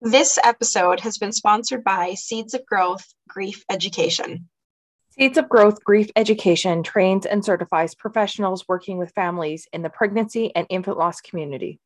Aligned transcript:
This 0.00 0.38
episode 0.44 1.00
has 1.00 1.18
been 1.18 1.32
sponsored 1.32 1.82
by 1.82 2.14
Seeds 2.14 2.54
of 2.54 2.64
Growth 2.64 3.04
Grief 3.28 3.64
Education. 3.68 4.48
Seeds 5.10 5.36
of 5.36 5.48
Growth 5.48 5.82
Grief 5.82 6.08
Education 6.14 6.84
trains 6.84 7.26
and 7.26 7.44
certifies 7.44 7.96
professionals 7.96 8.64
working 8.68 8.98
with 8.98 9.10
families 9.10 9.66
in 9.72 9.82
the 9.82 9.90
pregnancy 9.90 10.54
and 10.54 10.68
infant 10.70 10.98
loss 10.98 11.20
community. 11.20 11.80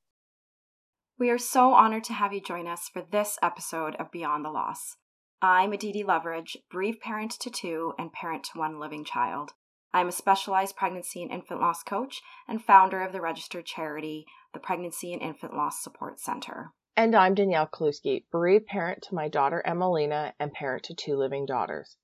We 1.19 1.31
are 1.31 1.39
so 1.39 1.73
honored 1.73 2.05
to 2.05 2.13
have 2.13 2.35
you 2.35 2.43
join 2.43 2.67
us 2.67 2.91
for 2.93 3.01
this 3.01 3.39
episode 3.43 3.97
of 3.97 4.13
Beyond 4.13 4.45
the 4.45 4.51
Loss. 4.51 4.97
I'm 5.41 5.73
Aditi 5.73 6.05
Loveridge, 6.05 6.59
bereaved 6.71 7.01
parent 7.01 7.33
to 7.41 7.49
two 7.49 7.95
and 7.99 8.13
parent 8.13 8.45
to 8.45 8.59
one 8.59 8.79
living 8.79 9.07
child. 9.07 9.53
I'm 9.95 10.09
a 10.09 10.13
specialized 10.13 10.77
pregnancy 10.77 11.23
and 11.23 11.31
infant 11.31 11.63
loss 11.63 11.83
coach 11.83 12.21
and 12.47 12.63
founder 12.63 13.01
of 13.01 13.15
the 13.15 13.23
registered 13.23 13.65
charity, 13.65 14.27
the 14.53 14.61
Pregnancy 14.61 15.15
and 15.15 15.23
Infant 15.23 15.55
Loss 15.57 15.83
Support 15.83 16.21
Center. 16.21 16.75
And 16.95 17.17
I'm 17.17 17.35
Danielle 17.35 17.69
Kaluski, 17.69 18.27
bereaved 18.31 18.67
parent 18.67 19.05
to 19.05 19.15
my 19.15 19.29
daughter 19.29 19.63
Emelina 19.65 20.35
and 20.39 20.53
parent 20.53 20.85
to 20.85 20.95
two 20.95 21.17
living 21.17 21.47
daughters. 21.47 21.97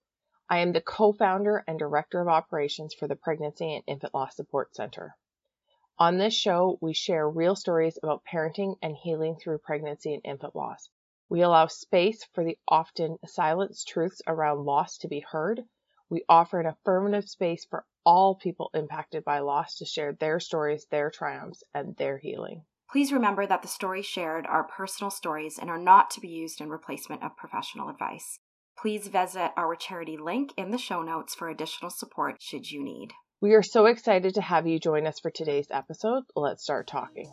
I 0.48 0.60
am 0.60 0.72
the 0.72 0.80
co-founder 0.80 1.62
and 1.66 1.78
director 1.78 2.22
of 2.22 2.28
operations 2.28 2.94
for 2.94 3.06
the 3.06 3.14
Pregnancy 3.14 3.74
and 3.74 3.84
Infant 3.86 4.14
Loss 4.14 4.36
Support 4.36 4.74
Center. 4.74 5.14
On 5.98 6.16
this 6.16 6.32
show, 6.32 6.78
we 6.80 6.94
share 6.94 7.28
real 7.28 7.54
stories 7.54 7.98
about 8.02 8.24
parenting 8.24 8.78
and 8.80 8.96
healing 8.96 9.36
through 9.36 9.58
pregnancy 9.58 10.14
and 10.14 10.22
infant 10.24 10.56
loss. 10.56 10.88
We 11.28 11.42
allow 11.42 11.66
space 11.66 12.24
for 12.24 12.42
the 12.42 12.58
often 12.66 13.18
silenced 13.26 13.88
truths 13.88 14.22
around 14.26 14.64
loss 14.64 14.96
to 14.98 15.08
be 15.08 15.20
heard. 15.20 15.68
We 16.08 16.24
offer 16.30 16.60
an 16.60 16.66
affirmative 16.66 17.28
space 17.28 17.66
for 17.66 17.84
all 18.06 18.36
people 18.36 18.70
impacted 18.72 19.22
by 19.22 19.40
loss 19.40 19.76
to 19.76 19.84
share 19.84 20.14
their 20.14 20.40
stories, 20.40 20.86
their 20.86 21.10
triumphs, 21.10 21.62
and 21.74 21.94
their 21.96 22.16
healing. 22.16 22.64
Please 22.90 23.12
remember 23.12 23.46
that 23.46 23.60
the 23.60 23.68
stories 23.68 24.06
shared 24.06 24.46
are 24.46 24.64
personal 24.64 25.10
stories 25.10 25.58
and 25.58 25.68
are 25.68 25.78
not 25.78 26.10
to 26.10 26.20
be 26.20 26.28
used 26.28 26.60
in 26.60 26.70
replacement 26.70 27.22
of 27.22 27.36
professional 27.36 27.90
advice. 27.90 28.38
Please 28.80 29.08
visit 29.08 29.50
our 29.56 29.76
charity 29.76 30.16
link 30.16 30.52
in 30.56 30.70
the 30.70 30.78
show 30.78 31.02
notes 31.02 31.34
for 31.34 31.50
additional 31.50 31.90
support 31.90 32.40
should 32.40 32.70
you 32.70 32.82
need. 32.82 33.12
We 33.42 33.54
are 33.54 33.62
so 33.62 33.86
excited 33.86 34.34
to 34.34 34.40
have 34.40 34.66
you 34.66 34.78
join 34.78 35.06
us 35.06 35.20
for 35.20 35.30
today's 35.30 35.68
episode. 35.70 36.24
Let's 36.34 36.62
start 36.62 36.86
talking. 36.86 37.30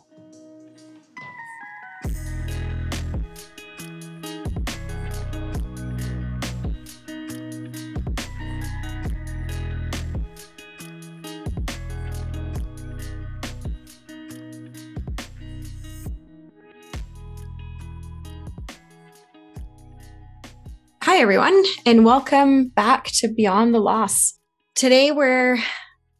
Hi, 21.16 21.22
everyone, 21.22 21.64
and 21.86 22.04
welcome 22.04 22.68
back 22.68 23.06
to 23.06 23.28
Beyond 23.28 23.72
the 23.72 23.80
Loss. 23.80 24.38
Today, 24.74 25.10
we're 25.10 25.56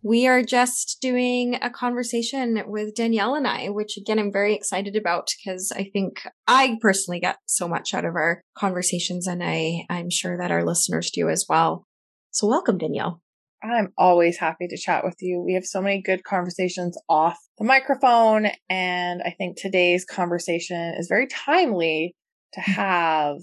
we 0.03 0.27
are 0.27 0.43
just 0.43 0.97
doing 1.03 1.59
a 1.61 1.69
conversation 1.69 2.63
with 2.67 2.95
Danielle 2.95 3.35
and 3.35 3.47
I, 3.47 3.69
which 3.69 3.99
again 3.99 4.19
I'm 4.19 4.33
very 4.33 4.55
excited 4.55 4.97
about 4.97 5.29
because 5.37 5.71
I 5.71 5.91
think 5.93 6.23
I 6.49 6.79
personally 6.81 7.21
get 7.21 7.37
so 7.45 7.69
much 7.69 7.93
out 7.93 8.07
of 8.07 8.15
our 8.15 8.41
conversations, 8.57 9.27
and 9.27 9.45
I 9.45 9.85
I'm 9.91 10.09
sure 10.09 10.39
that 10.39 10.51
our 10.51 10.65
listeners 10.65 11.11
do 11.11 11.29
as 11.29 11.45
well. 11.47 11.85
So, 12.31 12.47
welcome, 12.47 12.79
Danielle. 12.79 13.21
I'm 13.63 13.93
always 13.99 14.39
happy 14.39 14.67
to 14.67 14.79
chat 14.79 15.05
with 15.05 15.17
you. 15.21 15.43
We 15.45 15.53
have 15.53 15.67
so 15.67 15.83
many 15.83 16.01
good 16.01 16.25
conversations 16.25 16.97
off 17.07 17.37
the 17.59 17.67
microphone, 17.67 18.47
and 18.71 19.21
I 19.23 19.35
think 19.37 19.59
today's 19.59 20.07
conversation 20.07 20.95
is 20.99 21.07
very 21.07 21.27
timely 21.27 22.15
to 22.55 22.63
mm. 22.63 22.75
have. 22.77 23.41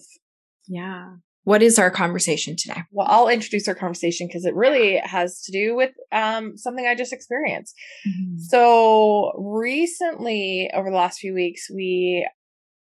Yeah. 0.67 1.17
What 1.43 1.61
is 1.61 1.77
our 1.77 1.91
conversation 1.91 2.55
today? 2.57 2.83
Well, 2.91 3.07
I'll 3.09 3.27
introduce 3.27 3.67
our 3.67 3.75
conversation 3.75 4.27
because 4.27 4.45
it 4.45 4.55
really 4.55 4.97
has 5.03 5.41
to 5.43 5.51
do 5.51 5.75
with 5.75 5.91
um, 6.11 6.57
something 6.57 6.87
I 6.87 6.95
just 6.95 7.11
experienced. 7.11 7.75
Mm-hmm. 8.07 8.37
So, 8.37 9.33
recently, 9.37 10.71
over 10.73 10.89
the 10.89 10.95
last 10.95 11.19
few 11.19 11.33
weeks, 11.33 11.69
we 11.69 12.27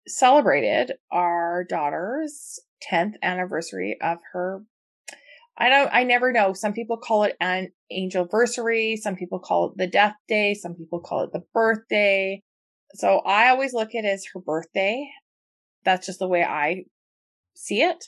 celebrated 0.06 0.92
our 1.10 1.64
daughter's 1.64 2.60
10th 2.90 3.14
anniversary 3.22 3.96
of 4.02 4.18
her. 4.32 4.62
I 5.56 5.68
don't, 5.68 5.90
I 5.92 6.04
never 6.04 6.32
know. 6.32 6.52
Some 6.52 6.72
people 6.72 6.96
call 6.96 7.24
it 7.24 7.36
an 7.40 7.68
angel 7.90 8.22
anniversary. 8.22 8.96
Some 8.96 9.16
people 9.16 9.38
call 9.38 9.70
it 9.70 9.76
the 9.76 9.86
death 9.86 10.16
day. 10.28 10.54
Some 10.54 10.74
people 10.74 11.00
call 11.00 11.24
it 11.24 11.32
the 11.32 11.44
birthday. 11.54 12.42
So 12.94 13.18
I 13.20 13.48
always 13.48 13.72
look 13.72 13.94
at 13.94 14.04
it 14.04 14.08
as 14.08 14.24
her 14.34 14.40
birthday. 14.40 15.08
That's 15.84 16.06
just 16.06 16.18
the 16.18 16.28
way 16.28 16.42
I 16.42 16.84
see 17.54 17.82
it. 17.82 18.04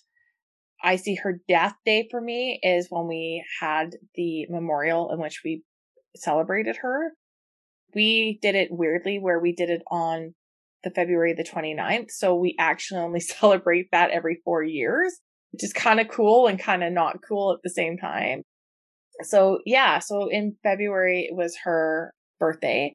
I 0.85 0.97
see 0.97 1.15
her 1.17 1.41
death 1.49 1.75
day 1.87 2.07
for 2.11 2.21
me 2.21 2.61
is 2.63 2.89
when 2.91 3.09
we 3.09 3.43
had 3.61 3.97
the 4.15 4.47
memorial 4.51 5.11
in 5.13 5.19
which 5.19 5.41
we 5.43 5.63
celebrated 6.15 6.77
her. 6.83 7.13
We 7.95 8.39
did 8.43 8.55
it 8.55 8.69
weirdly 8.71 9.19
where 9.19 9.41
we 9.41 9.55
did 9.55 9.71
it 9.71 9.83
on 9.91 10.35
the 10.85 10.91
February 10.91 11.33
the 11.33 11.43
29th. 11.43 12.11
So 12.11 12.35
we 12.35 12.55
actually 12.59 13.01
only 13.01 13.21
celebrate 13.21 13.87
that 13.93 14.11
every 14.11 14.43
four 14.45 14.63
years, 14.63 15.19
which 15.53 15.65
is 15.65 15.73
kind 15.73 16.01
of 16.01 16.09
cool 16.09 16.47
and 16.47 16.59
kind 16.61 16.85
of 16.85 16.93
not 16.93 17.21
cool 17.27 17.55
at 17.55 17.61
the 17.65 17.71
same 17.71 17.97
time. 17.97 18.43
So 19.23 19.61
yeah, 19.65 20.01
so 20.01 20.29
in 20.29 20.57
February 20.63 21.29
it 21.31 21.35
was 21.35 21.57
her 21.65 22.13
birthday. 22.39 22.93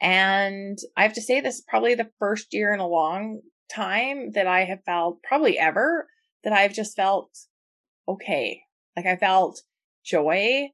And 0.00 0.78
I 0.96 1.02
have 1.02 1.14
to 1.14 1.22
say 1.22 1.40
this 1.40 1.56
is 1.56 1.64
probably 1.66 1.96
the 1.96 2.10
first 2.20 2.48
year 2.52 2.72
in 2.72 2.80
a 2.80 2.86
long 2.86 3.40
time 3.74 4.30
that 4.34 4.46
I 4.46 4.64
have 4.64 4.84
felt 4.84 5.18
probably 5.24 5.58
ever 5.58 6.06
that 6.44 6.52
I've 6.52 6.74
just 6.74 6.96
felt 6.96 7.30
okay. 8.08 8.62
Like 8.96 9.06
I 9.06 9.16
felt 9.16 9.62
joy. 10.04 10.68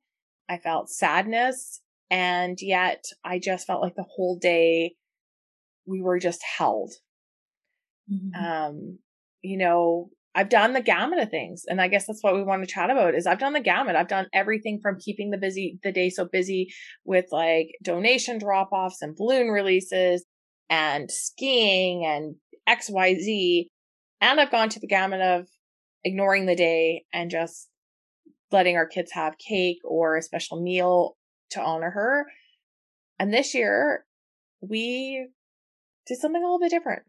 I 0.49 0.59
felt 0.59 0.91
sadness. 0.91 1.81
And 2.11 2.59
yet 2.61 3.05
I 3.25 3.39
just 3.39 3.67
felt 3.67 3.83
like 3.83 3.95
the 3.95 4.07
whole 4.17 4.37
day 4.37 4.95
we 5.87 6.03
were 6.03 6.19
just 6.19 6.43
held. 6.59 6.93
Mm-hmm. 8.13 8.45
Um, 8.45 8.99
you 9.43 9.59
know, 9.59 10.11
I've 10.35 10.49
done 10.49 10.73
the 10.73 10.81
gamut 10.81 11.19
of 11.19 11.31
things. 11.31 11.65
And 11.67 11.81
I 11.81 11.89
guess 11.89 12.07
that's 12.07 12.23
what 12.23 12.35
we 12.35 12.43
want 12.43 12.63
to 12.63 12.73
chat 12.73 12.91
about 12.91 13.15
is 13.15 13.27
I've 13.27 13.39
done 13.39 13.53
the 13.53 13.61
gamut. 13.61 13.97
I've 13.97 14.09
done 14.09 14.27
everything 14.33 14.81
from 14.83 14.99
keeping 15.01 15.31
the 15.31 15.39
busy, 15.39 15.79
the 15.83 15.93
day 15.93 16.11
so 16.11 16.25
busy 16.25 16.73
with 17.05 17.27
like 17.33 17.69
donation 17.83 18.39
drop 18.39 18.71
offs 18.73 19.03
and 19.03 19.17
balloon 19.17 19.49
releases 19.49 20.25
and 20.69 21.11
skiing 21.11 22.05
and 22.05 22.37
XYZ. 22.69 23.67
And 24.21 24.41
I've 24.41 24.53
gone 24.53 24.69
to 24.69 24.81
the 24.81 24.87
gamut 24.87 25.21
of 25.21 25.49
ignoring 26.05 26.47
the 26.47 26.57
day 26.57 27.05
and 27.13 27.31
just 27.31 27.69
letting 28.53 28.77
our 28.77 28.87
kids 28.87 29.13
have 29.13 29.39
cake 29.39 29.79
or 29.85 30.17
a 30.17 30.23
special 30.23 30.61
meal 30.61 31.17
to 31.51 31.61
honor 31.61 31.91
her. 31.91 32.27
And 33.19 33.33
this 33.33 33.55
year 33.55 34.05
we 34.61 35.29
did 36.07 36.19
something 36.19 36.43
a 36.43 36.45
little 36.45 36.61
bit 36.61 36.71
different. 36.71 37.03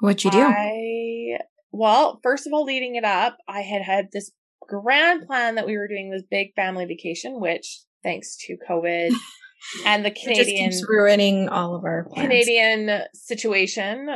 What'd 0.00 0.24
you 0.24 0.30
do? 0.30 0.40
I, 0.40 1.38
well, 1.72 2.20
first 2.22 2.46
of 2.46 2.52
all, 2.52 2.64
leading 2.64 2.96
it 2.96 3.04
up, 3.04 3.38
I 3.48 3.60
had 3.60 3.82
had 3.82 4.08
this 4.12 4.30
grand 4.60 5.26
plan 5.26 5.54
that 5.56 5.66
we 5.66 5.76
were 5.76 5.88
doing 5.88 6.10
this 6.10 6.22
big 6.30 6.54
family 6.54 6.84
vacation, 6.84 7.40
which 7.40 7.82
thanks 8.02 8.36
to 8.46 8.56
COVID 8.68 9.12
and 9.86 10.04
the 10.04 10.10
Canadian 10.10 10.72
ruining 10.88 11.48
all 11.48 11.74
of 11.74 11.84
our 11.84 12.04
plans. 12.04 12.28
Canadian 12.28 13.02
situation, 13.14 14.08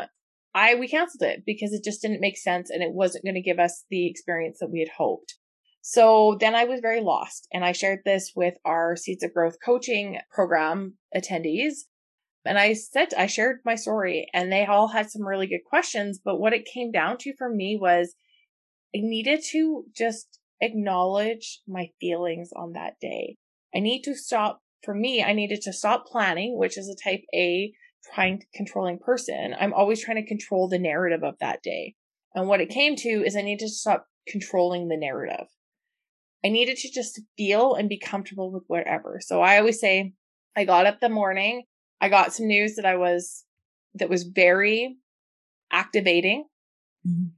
I 0.55 0.75
we 0.75 0.89
canceled 0.89 1.23
it 1.23 1.43
because 1.45 1.73
it 1.73 1.85
just 1.85 2.03
didn't 2.03 2.21
make 2.21 2.37
sense 2.37 2.71
and 2.71 2.83
it 2.83 2.93
wasn't 2.93 3.25
going 3.25 3.35
to 3.35 3.43
give 3.43 3.59
us 3.59 3.85
the 3.91 4.09
experience 4.09 4.59
that 4.61 4.71
we 4.71 4.81
had 4.81 4.97
hoped. 4.97 5.37
So 5.81 6.37
then 6.41 6.55
I 6.55 6.65
was 6.65 6.81
very 6.81 7.01
lost 7.01 7.47
and 7.53 7.65
I 7.65 7.73
shared 7.73 8.01
this 8.05 8.33
with 8.35 8.55
our 8.65 8.97
Seeds 8.97 9.23
of 9.23 9.33
Growth 9.33 9.57
coaching 9.65 10.19
program 10.31 10.99
attendees. 11.17 11.85
And 12.45 12.59
I 12.59 12.73
said, 12.73 13.15
I 13.17 13.27
shared 13.27 13.61
my 13.65 13.75
story 13.75 14.29
and 14.33 14.51
they 14.51 14.65
all 14.65 14.89
had 14.89 15.11
some 15.11 15.27
really 15.27 15.47
good 15.47 15.65
questions. 15.69 16.21
But 16.23 16.41
what 16.41 16.53
it 16.53 16.69
came 16.73 16.91
down 16.91 17.19
to 17.21 17.35
for 17.37 17.49
me 17.49 17.79
was 17.81 18.15
I 18.95 19.01
needed 19.01 19.43
to 19.51 19.85
just 19.95 20.39
acknowledge 20.61 21.61
my 21.69 21.91
feelings 22.01 22.51
on 22.57 22.73
that 22.73 22.95
day. 23.01 23.37
I 23.75 23.81
need 23.81 24.03
to 24.03 24.15
stop, 24.15 24.61
for 24.83 24.95
me, 24.95 25.23
I 25.23 25.33
needed 25.33 25.61
to 25.63 25.73
stop 25.73 26.07
planning, 26.07 26.59
which 26.59 26.79
is 26.79 26.89
a 26.89 27.09
type 27.09 27.23
A 27.35 27.73
trying 28.15 28.43
controlling 28.55 28.99
person. 28.99 29.55
I'm 29.59 29.75
always 29.75 30.03
trying 30.03 30.23
to 30.23 30.29
control 30.29 30.69
the 30.69 30.79
narrative 30.79 31.23
of 31.23 31.39
that 31.41 31.63
day. 31.63 31.95
And 32.35 32.49
what 32.49 32.61
it 32.61 32.69
came 32.69 32.97
to 32.97 33.09
is 33.09 33.37
I 33.37 33.43
needed 33.43 33.67
to 33.67 33.69
stop 33.69 34.07
controlling 34.27 34.89
the 34.89 34.97
narrative. 34.97 35.47
I 36.45 36.49
needed 36.49 36.77
to 36.79 36.91
just 36.91 37.21
feel 37.37 37.75
and 37.75 37.89
be 37.89 37.99
comfortable 37.99 38.53
with 38.53 38.65
whatever. 38.69 39.21
So 39.21 39.41
I 39.41 39.59
always 39.59 39.81
say 39.81 40.13
I 40.57 40.65
got 40.65 40.87
up 40.87 41.01
the 41.01 41.09
morning, 41.09 41.65
I 42.01 42.09
got 42.09 42.33
some 42.33 42.47
news 42.47 42.77
that 42.77 42.87
I 42.87 42.97
was 42.97 43.45
that 43.95 44.11
was 44.11 44.23
very 44.23 44.97
activating. 45.73 46.47
Mm-hmm. 47.07 47.29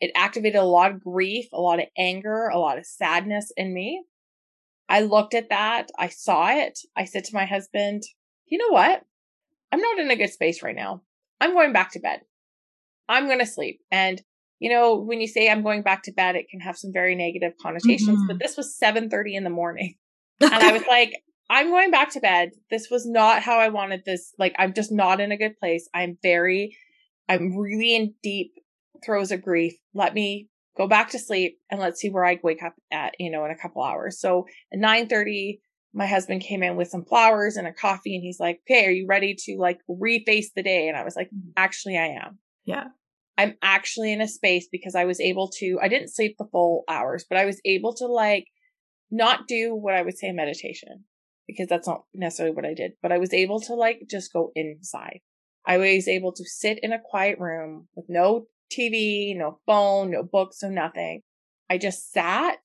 It 0.00 0.12
activated 0.14 0.60
a 0.60 0.64
lot 0.64 0.90
of 0.90 1.02
grief, 1.02 1.46
a 1.52 1.60
lot 1.60 1.78
of 1.78 1.86
anger, 1.96 2.48
a 2.48 2.58
lot 2.58 2.78
of 2.78 2.86
sadness 2.86 3.52
in 3.56 3.72
me. 3.72 4.02
I 4.88 5.00
looked 5.00 5.34
at 5.34 5.50
that. 5.50 5.90
I 5.98 6.08
saw 6.08 6.48
it. 6.50 6.78
I 6.96 7.04
said 7.04 7.24
to 7.24 7.34
my 7.34 7.44
husband, 7.44 8.02
you 8.46 8.58
know 8.58 8.70
what? 8.70 9.02
I'm 9.72 9.80
not 9.80 9.98
in 9.98 10.10
a 10.10 10.16
good 10.16 10.30
space 10.30 10.62
right 10.62 10.76
now. 10.76 11.02
I'm 11.40 11.52
going 11.52 11.72
back 11.72 11.92
to 11.92 12.00
bed. 12.00 12.20
I'm 13.08 13.26
going 13.26 13.38
to 13.38 13.46
sleep. 13.46 13.80
And, 13.90 14.20
you 14.58 14.70
know, 14.70 14.96
when 14.96 15.20
you 15.20 15.26
say 15.26 15.48
I'm 15.48 15.62
going 15.62 15.82
back 15.82 16.02
to 16.04 16.12
bed, 16.12 16.36
it 16.36 16.48
can 16.50 16.60
have 16.60 16.76
some 16.76 16.92
very 16.92 17.14
negative 17.14 17.52
connotations, 17.60 18.18
mm-hmm. 18.18 18.26
but 18.26 18.38
this 18.38 18.56
was 18.56 18.76
7:30 18.82 19.34
in 19.34 19.44
the 19.44 19.50
morning. 19.50 19.96
and 20.40 20.54
I 20.54 20.72
was 20.72 20.84
like, 20.88 21.12
I'm 21.50 21.70
going 21.70 21.90
back 21.90 22.10
to 22.12 22.20
bed. 22.20 22.52
This 22.70 22.88
was 22.90 23.06
not 23.06 23.42
how 23.42 23.58
I 23.58 23.68
wanted 23.68 24.04
this. 24.06 24.32
Like, 24.38 24.54
I'm 24.58 24.72
just 24.72 24.92
not 24.92 25.20
in 25.20 25.32
a 25.32 25.36
good 25.36 25.58
place. 25.58 25.88
I'm 25.92 26.16
very, 26.22 26.76
I'm 27.28 27.56
really 27.56 27.96
in 27.96 28.14
deep 28.22 28.52
throes 29.04 29.32
of 29.32 29.42
grief. 29.42 29.74
Let 29.92 30.14
me 30.14 30.48
go 30.76 30.86
back 30.86 31.10
to 31.10 31.18
sleep 31.18 31.58
and 31.70 31.80
let's 31.80 32.00
see 32.00 32.08
where 32.08 32.24
I 32.24 32.38
wake 32.42 32.62
up 32.62 32.74
at, 32.92 33.14
you 33.18 33.30
know, 33.30 33.44
in 33.44 33.50
a 33.50 33.58
couple 33.58 33.82
hours. 33.82 34.20
So 34.20 34.46
at 34.72 34.78
9:30, 34.78 35.58
my 35.92 36.06
husband 36.06 36.42
came 36.42 36.62
in 36.62 36.76
with 36.76 36.88
some 36.88 37.04
flowers 37.04 37.56
and 37.56 37.66
a 37.66 37.72
coffee 37.72 38.14
and 38.14 38.22
he's 38.22 38.40
like, 38.40 38.60
Okay, 38.62 38.86
are 38.86 38.90
you 38.90 39.06
ready 39.06 39.34
to 39.46 39.56
like 39.58 39.80
reface 39.88 40.46
the 40.54 40.62
day? 40.62 40.88
And 40.88 40.96
I 40.96 41.04
was 41.04 41.16
like, 41.16 41.28
mm-hmm. 41.28 41.50
actually 41.56 41.98
I 41.98 42.06
am. 42.06 42.38
Yeah. 42.64 42.84
I'm 43.38 43.54
actually 43.62 44.12
in 44.12 44.20
a 44.20 44.28
space 44.28 44.68
because 44.70 44.94
I 44.94 45.04
was 45.04 45.20
able 45.20 45.48
to, 45.58 45.78
I 45.80 45.88
didn't 45.88 46.14
sleep 46.14 46.36
the 46.38 46.48
full 46.52 46.84
hours, 46.88 47.24
but 47.28 47.38
I 47.38 47.46
was 47.46 47.60
able 47.64 47.94
to 47.94 48.06
like 48.06 48.46
not 49.10 49.46
do 49.48 49.74
what 49.74 49.94
I 49.94 50.02
would 50.02 50.18
say 50.18 50.30
meditation 50.30 51.04
because 51.46 51.68
that's 51.68 51.88
not 51.88 52.02
necessarily 52.14 52.54
what 52.54 52.66
I 52.66 52.74
did, 52.74 52.92
but 53.02 53.12
I 53.12 53.18
was 53.18 53.32
able 53.32 53.60
to 53.62 53.74
like 53.74 54.02
just 54.08 54.32
go 54.32 54.52
inside. 54.54 55.20
I 55.66 55.78
was 55.78 56.06
able 56.06 56.32
to 56.32 56.44
sit 56.44 56.78
in 56.82 56.92
a 56.92 57.00
quiet 57.02 57.38
room 57.38 57.88
with 57.94 58.06
no 58.08 58.46
TV, 58.72 59.36
no 59.36 59.58
phone, 59.66 60.10
no 60.10 60.22
books, 60.22 60.62
no 60.62 60.68
nothing. 60.68 61.22
I 61.68 61.78
just 61.78 62.12
sat 62.12 62.58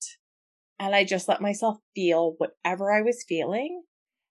and 0.78 0.94
I 0.94 1.04
just 1.04 1.28
let 1.28 1.40
myself 1.40 1.78
feel 1.94 2.34
whatever 2.38 2.92
I 2.92 3.02
was 3.02 3.24
feeling. 3.26 3.82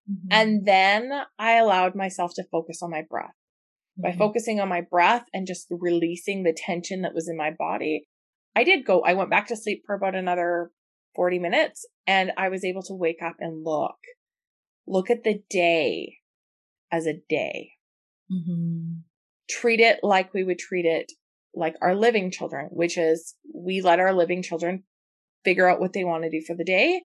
Mm-hmm. 0.09 0.27
And 0.31 0.65
then 0.65 1.11
I 1.39 1.53
allowed 1.53 1.95
myself 1.95 2.33
to 2.35 2.43
focus 2.51 2.81
on 2.81 2.91
my 2.91 3.03
breath. 3.09 3.33
Mm-hmm. 3.99 4.03
By 4.03 4.15
focusing 4.17 4.59
on 4.59 4.69
my 4.69 4.81
breath 4.81 5.25
and 5.33 5.47
just 5.47 5.67
releasing 5.69 6.43
the 6.43 6.55
tension 6.55 7.01
that 7.01 7.15
was 7.15 7.27
in 7.27 7.37
my 7.37 7.51
body, 7.51 8.07
I 8.55 8.63
did 8.63 8.85
go, 8.85 9.01
I 9.01 9.13
went 9.13 9.29
back 9.29 9.47
to 9.47 9.55
sleep 9.55 9.83
for 9.85 9.95
about 9.95 10.15
another 10.15 10.71
40 11.15 11.39
minutes 11.39 11.85
and 12.05 12.31
I 12.37 12.49
was 12.49 12.63
able 12.63 12.83
to 12.83 12.93
wake 12.93 13.21
up 13.23 13.35
and 13.39 13.63
look, 13.63 13.95
look 14.87 15.09
at 15.09 15.23
the 15.23 15.41
day 15.49 16.17
as 16.91 17.07
a 17.07 17.21
day. 17.27 17.71
Mm-hmm. 18.31 18.99
Treat 19.49 19.79
it 19.79 19.99
like 20.03 20.33
we 20.33 20.43
would 20.43 20.59
treat 20.59 20.85
it 20.85 21.11
like 21.53 21.75
our 21.81 21.95
living 21.95 22.31
children, 22.31 22.67
which 22.71 22.97
is 22.97 23.35
we 23.53 23.81
let 23.81 23.99
our 23.99 24.13
living 24.13 24.41
children 24.41 24.83
figure 25.45 25.69
out 25.69 25.79
what 25.79 25.93
they 25.93 26.03
want 26.03 26.23
to 26.23 26.29
do 26.29 26.41
for 26.45 26.55
the 26.55 26.65
day. 26.65 27.03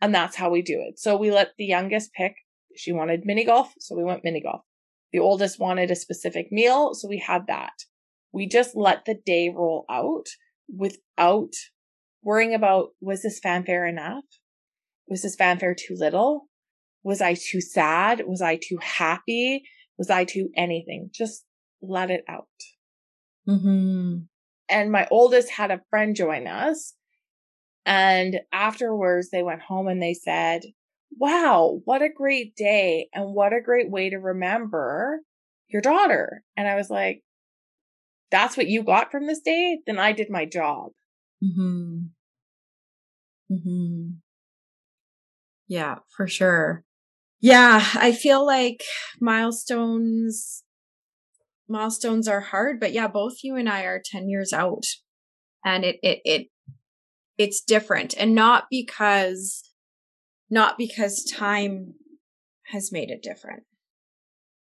And 0.00 0.14
that's 0.14 0.36
how 0.36 0.50
we 0.50 0.62
do 0.62 0.80
it. 0.86 1.00
So 1.00 1.16
we 1.16 1.32
let 1.32 1.52
the 1.58 1.64
youngest 1.64 2.12
pick. 2.12 2.34
She 2.76 2.92
wanted 2.92 3.24
mini 3.24 3.44
golf. 3.44 3.72
So 3.80 3.96
we 3.96 4.04
went 4.04 4.22
mini 4.22 4.40
golf. 4.40 4.60
The 5.12 5.18
oldest 5.18 5.58
wanted 5.58 5.90
a 5.90 5.96
specific 5.96 6.52
meal. 6.52 6.94
So 6.94 7.08
we 7.08 7.18
had 7.18 7.46
that. 7.48 7.72
We 8.32 8.46
just 8.46 8.76
let 8.76 9.06
the 9.06 9.16
day 9.26 9.52
roll 9.52 9.86
out 9.90 10.26
without 10.68 11.52
worrying 12.22 12.54
about, 12.54 12.90
was 13.00 13.22
this 13.22 13.40
fanfare 13.40 13.86
enough? 13.86 14.24
Was 15.08 15.22
this 15.22 15.34
fanfare 15.34 15.74
too 15.74 15.96
little? 15.96 16.48
Was 17.02 17.22
I 17.22 17.34
too 17.34 17.60
sad? 17.60 18.22
Was 18.26 18.42
I 18.42 18.56
too 18.56 18.78
happy? 18.82 19.62
Was 19.96 20.10
I 20.10 20.24
too 20.24 20.50
anything? 20.56 21.10
Just 21.12 21.44
let 21.80 22.10
it 22.10 22.22
out. 22.28 22.46
Mm-hmm. 23.48 24.18
And 24.68 24.92
my 24.92 25.08
oldest 25.10 25.50
had 25.50 25.70
a 25.70 25.80
friend 25.88 26.14
join 26.14 26.46
us 26.46 26.94
and 27.84 28.40
afterwards, 28.52 29.30
they 29.30 29.42
went 29.42 29.62
home 29.62 29.88
and 29.88 30.02
they 30.02 30.14
said, 30.14 30.62
Wow, 31.18 31.80
what 31.84 32.02
a 32.02 32.08
great 32.08 32.54
day. 32.54 33.08
And 33.14 33.34
what 33.34 33.52
a 33.52 33.60
great 33.60 33.90
way 33.90 34.10
to 34.10 34.18
remember 34.18 35.20
your 35.68 35.82
daughter. 35.82 36.42
And 36.56 36.68
I 36.68 36.74
was 36.76 36.90
like, 36.90 37.22
That's 38.30 38.56
what 38.56 38.68
you 38.68 38.82
got 38.82 39.10
from 39.10 39.26
this 39.26 39.40
day? 39.40 39.78
Then 39.86 39.98
I 39.98 40.12
did 40.12 40.30
my 40.30 40.44
job. 40.44 40.90
Hmm. 41.42 41.98
Hmm. 43.48 44.08
Yeah, 45.68 45.96
for 46.16 46.26
sure. 46.26 46.84
Yeah, 47.40 47.84
I 47.94 48.12
feel 48.12 48.44
like 48.44 48.82
milestones 49.20 50.64
milestones 51.68 52.26
are 52.26 52.40
hard, 52.40 52.80
but 52.80 52.92
yeah, 52.92 53.06
both 53.06 53.38
you 53.42 53.54
and 53.54 53.68
I 53.68 53.82
are 53.82 54.02
10 54.04 54.28
years 54.28 54.52
out. 54.52 54.84
And 55.64 55.84
it 55.84 55.96
it 56.02 56.20
it 56.24 56.46
it's 57.38 57.60
different 57.60 58.14
and 58.18 58.34
not 58.34 58.64
because 58.70 59.70
not 60.50 60.76
because 60.76 61.24
time 61.24 61.94
has 62.66 62.92
made 62.92 63.10
it 63.10 63.22
different 63.22 63.62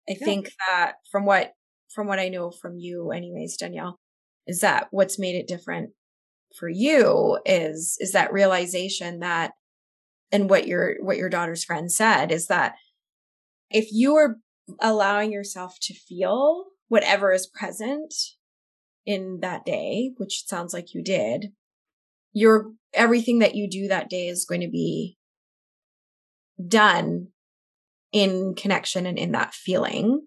i 0.07 0.15
yeah. 0.19 0.25
think 0.25 0.51
that 0.67 0.93
from 1.11 1.25
what 1.25 1.53
from 1.93 2.07
what 2.07 2.19
i 2.19 2.29
know 2.29 2.51
from 2.51 2.77
you 2.77 3.11
anyways 3.11 3.57
danielle 3.57 3.97
is 4.45 4.59
that 4.59 4.87
what's 4.91 5.17
made 5.17 5.35
it 5.35 5.47
different 5.47 5.91
for 6.57 6.69
you 6.69 7.39
is 7.45 7.97
is 7.99 8.11
that 8.11 8.31
realization 8.31 9.19
that 9.19 9.53
and 10.31 10.49
what 10.49 10.67
your 10.67 10.95
what 11.01 11.17
your 11.17 11.29
daughter's 11.29 11.63
friend 11.63 11.91
said 11.91 12.31
is 12.31 12.47
that 12.47 12.75
if 13.69 13.89
you 13.91 14.15
are 14.15 14.37
allowing 14.81 15.31
yourself 15.31 15.77
to 15.81 15.93
feel 15.93 16.65
whatever 16.87 17.31
is 17.31 17.47
present 17.47 18.13
in 19.05 19.39
that 19.41 19.65
day 19.65 20.11
which 20.17 20.43
sounds 20.47 20.73
like 20.73 20.93
you 20.93 21.01
did 21.01 21.47
your 22.33 22.71
everything 22.93 23.39
that 23.39 23.55
you 23.55 23.69
do 23.69 23.87
that 23.87 24.09
day 24.09 24.27
is 24.27 24.45
going 24.45 24.61
to 24.61 24.69
be 24.69 25.17
done 26.65 27.27
in 28.11 28.55
connection 28.55 29.05
and 29.05 29.17
in 29.17 29.31
that 29.33 29.53
feeling 29.53 30.21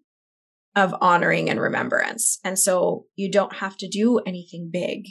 of 0.76 0.94
honoring 1.00 1.50
and 1.50 1.60
remembrance. 1.60 2.38
And 2.44 2.58
so 2.58 3.06
you 3.16 3.30
don't 3.30 3.56
have 3.56 3.76
to 3.78 3.88
do 3.88 4.18
anything 4.18 4.70
big. 4.72 5.06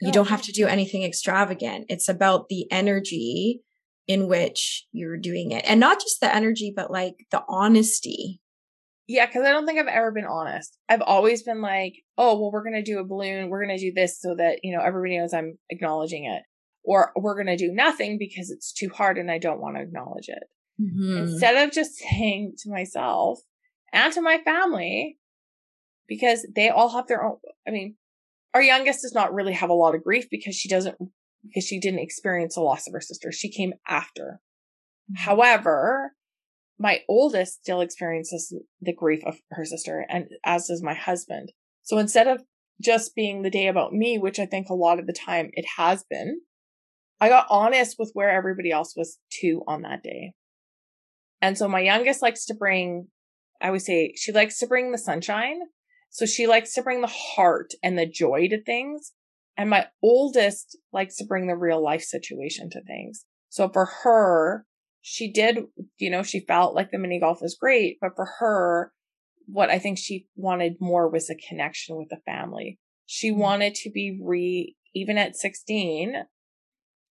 You 0.00 0.10
don't 0.10 0.30
have 0.30 0.42
to 0.42 0.52
do 0.52 0.66
anything 0.66 1.04
extravagant. 1.04 1.86
It's 1.88 2.08
about 2.08 2.48
the 2.48 2.66
energy 2.72 3.62
in 4.08 4.26
which 4.26 4.84
you're 4.90 5.16
doing 5.16 5.52
it. 5.52 5.64
And 5.64 5.78
not 5.78 6.00
just 6.00 6.20
the 6.20 6.34
energy, 6.34 6.72
but 6.74 6.90
like 6.90 7.14
the 7.30 7.44
honesty 7.48 8.40
yeah, 9.12 9.26
because 9.26 9.44
I 9.46 9.50
don't 9.50 9.66
think 9.66 9.78
I've 9.78 9.86
ever 9.88 10.10
been 10.10 10.24
honest. 10.24 10.78
I've 10.88 11.02
always 11.02 11.42
been 11.42 11.60
like, 11.60 11.96
oh, 12.16 12.40
well, 12.40 12.50
we're 12.50 12.62
going 12.62 12.82
to 12.82 12.82
do 12.82 12.98
a 12.98 13.04
balloon. 13.04 13.50
We're 13.50 13.62
going 13.62 13.76
to 13.76 13.84
do 13.84 13.92
this 13.94 14.18
so 14.18 14.34
that, 14.36 14.60
you 14.62 14.74
know, 14.74 14.82
everybody 14.82 15.18
knows 15.18 15.34
I'm 15.34 15.58
acknowledging 15.68 16.24
it. 16.24 16.42
Or 16.82 17.12
we're 17.14 17.34
going 17.34 17.54
to 17.54 17.56
do 17.56 17.70
nothing 17.72 18.16
because 18.18 18.50
it's 18.50 18.72
too 18.72 18.88
hard 18.88 19.18
and 19.18 19.30
I 19.30 19.36
don't 19.36 19.60
want 19.60 19.76
to 19.76 19.82
acknowledge 19.82 20.28
it. 20.28 20.42
Mm-hmm. 20.80 21.24
Instead 21.24 21.62
of 21.62 21.74
just 21.74 21.94
saying 21.98 22.54
to 22.60 22.70
myself 22.70 23.40
and 23.92 24.10
to 24.14 24.22
my 24.22 24.38
family, 24.38 25.18
because 26.08 26.46
they 26.56 26.70
all 26.70 26.88
have 26.88 27.06
their 27.06 27.22
own, 27.22 27.36
I 27.68 27.70
mean, 27.70 27.96
our 28.54 28.62
youngest 28.62 29.02
does 29.02 29.14
not 29.14 29.34
really 29.34 29.52
have 29.52 29.68
a 29.68 29.74
lot 29.74 29.94
of 29.94 30.02
grief 30.02 30.24
because 30.30 30.54
she 30.54 30.70
doesn't, 30.70 30.96
because 31.44 31.64
she 31.64 31.80
didn't 31.80 32.00
experience 32.00 32.54
the 32.54 32.62
loss 32.62 32.86
of 32.86 32.94
her 32.94 33.00
sister. 33.02 33.30
She 33.30 33.50
came 33.50 33.74
after. 33.86 34.40
Mm-hmm. 35.10 35.24
However, 35.24 36.12
my 36.82 36.98
oldest 37.08 37.60
still 37.62 37.80
experiences 37.80 38.52
the 38.80 38.92
grief 38.92 39.22
of 39.24 39.38
her 39.52 39.64
sister 39.64 40.04
and 40.08 40.26
as 40.44 40.66
does 40.66 40.82
my 40.82 40.94
husband. 40.94 41.52
So 41.84 41.96
instead 41.98 42.26
of 42.26 42.42
just 42.80 43.14
being 43.14 43.42
the 43.42 43.50
day 43.50 43.68
about 43.68 43.92
me, 43.92 44.18
which 44.18 44.40
I 44.40 44.46
think 44.46 44.68
a 44.68 44.74
lot 44.74 44.98
of 44.98 45.06
the 45.06 45.12
time 45.12 45.50
it 45.52 45.64
has 45.76 46.04
been, 46.10 46.40
I 47.20 47.28
got 47.28 47.46
honest 47.48 47.94
with 48.00 48.10
where 48.14 48.30
everybody 48.30 48.72
else 48.72 48.94
was 48.96 49.18
too 49.30 49.62
on 49.68 49.82
that 49.82 50.02
day. 50.02 50.32
And 51.40 51.56
so 51.56 51.68
my 51.68 51.78
youngest 51.78 52.20
likes 52.20 52.46
to 52.46 52.54
bring, 52.54 53.06
I 53.60 53.70
would 53.70 53.82
say 53.82 54.14
she 54.16 54.32
likes 54.32 54.58
to 54.58 54.66
bring 54.66 54.90
the 54.90 54.98
sunshine. 54.98 55.60
So 56.10 56.26
she 56.26 56.48
likes 56.48 56.74
to 56.74 56.82
bring 56.82 57.00
the 57.00 57.06
heart 57.36 57.74
and 57.80 57.96
the 57.96 58.06
joy 58.06 58.48
to 58.48 58.60
things. 58.60 59.12
And 59.56 59.70
my 59.70 59.86
oldest 60.02 60.76
likes 60.92 61.14
to 61.18 61.26
bring 61.26 61.46
the 61.46 61.54
real 61.54 61.82
life 61.82 62.02
situation 62.02 62.70
to 62.70 62.82
things. 62.82 63.24
So 63.50 63.68
for 63.68 63.84
her, 64.02 64.66
she 65.02 65.30
did, 65.30 65.58
you 65.98 66.08
know, 66.08 66.22
she 66.22 66.40
felt 66.40 66.74
like 66.74 66.90
the 66.90 66.98
mini 66.98 67.20
golf 67.20 67.42
was 67.42 67.56
great, 67.60 67.98
but 68.00 68.12
for 68.14 68.26
her, 68.38 68.92
what 69.46 69.68
I 69.68 69.78
think 69.78 69.98
she 69.98 70.28
wanted 70.36 70.76
more 70.80 71.08
was 71.08 71.28
a 71.28 71.34
connection 71.34 71.96
with 71.96 72.08
the 72.08 72.20
family. 72.24 72.78
She 73.04 73.30
mm-hmm. 73.30 73.40
wanted 73.40 73.74
to 73.74 73.90
be 73.90 74.18
re, 74.22 74.76
even 74.94 75.18
at 75.18 75.36
16, 75.36 76.14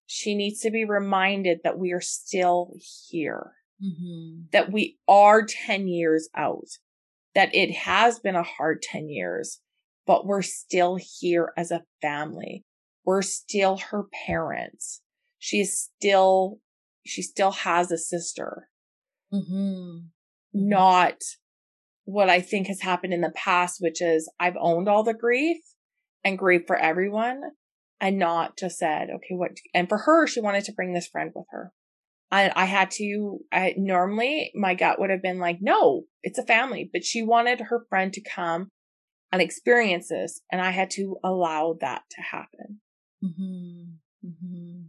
she 0.06 0.36
needs 0.36 0.62
to 0.62 0.72
be 0.72 0.86
reminded 0.86 1.60
that 1.64 1.78
we 1.78 1.92
are 1.92 2.02
still 2.02 2.74
here, 3.10 3.52
mm-hmm. 3.84 4.44
that 4.54 4.72
we 4.72 4.98
are 5.08 5.46
10 5.46 5.90
years 5.90 6.30
out, 6.36 6.68
that 7.36 7.54
it 7.54 7.74
has 7.74 8.20
been 8.20 8.36
a 8.36 8.44
hard 8.44 8.82
10 8.82 9.10
years, 9.10 9.60
but 10.08 10.26
we're 10.26 10.42
still 10.42 10.98
here 11.20 11.52
as 11.58 11.72
a 11.72 11.84
family. 12.02 12.64
We're 13.04 13.22
still 13.22 13.78
her 13.78 14.06
parents. 14.26 15.02
She 15.40 15.60
is 15.60 15.90
still 15.98 16.60
she 17.05 17.22
still 17.22 17.51
has 17.51 17.91
a 17.91 17.98
sister. 17.98 18.70
Mm-hmm. 19.34 20.00
Not 20.53 21.22
what 22.05 22.29
I 22.29 22.41
think 22.41 22.67
has 22.67 22.81
happened 22.81 23.13
in 23.13 23.22
the 23.22 23.31
past, 23.31 23.77
which 23.79 24.01
is 24.01 24.29
I've 24.39 24.58
owned 24.60 24.89
all 24.89 25.03
the 25.03 25.13
grief 25.13 25.58
and 26.24 26.38
grief 26.38 26.63
for 26.67 26.75
everyone 26.75 27.41
and 28.00 28.17
not 28.17 28.58
just 28.58 28.77
said, 28.77 29.10
okay, 29.10 29.36
what, 29.36 29.51
and 29.74 29.88
for 29.88 30.00
her, 30.00 30.27
she 30.27 30.41
wanted 30.41 30.65
to 30.65 30.74
bring 30.74 30.93
this 30.93 31.08
friend 31.08 31.31
with 31.34 31.46
her. 31.51 31.72
And 32.31 32.51
I 32.55 32.65
had 32.65 32.91
to, 32.91 33.39
I 33.51 33.75
normally 33.77 34.51
my 34.55 34.74
gut 34.74 35.00
would 35.00 35.10
have 35.10 35.22
been 35.22 35.39
like, 35.39 35.60
no, 35.62 36.03
it's 36.24 36.39
a 36.39 36.46
family, 36.46 36.89
but 36.91 37.03
she 37.03 37.22
wanted 37.22 37.60
her 37.60 37.86
friend 37.89 38.12
to 38.13 38.22
come 38.22 38.70
and 39.31 39.41
experience 39.41 40.10
this. 40.10 40.41
And 40.51 40.62
I 40.62 40.72
had 40.72 40.89
to 40.91 41.17
allow 41.24 41.77
that 41.81 42.03
to 42.12 42.22
happen. 42.22 42.81
Mm-hmm. 43.24 44.27
Mm-hmm. 44.27 44.81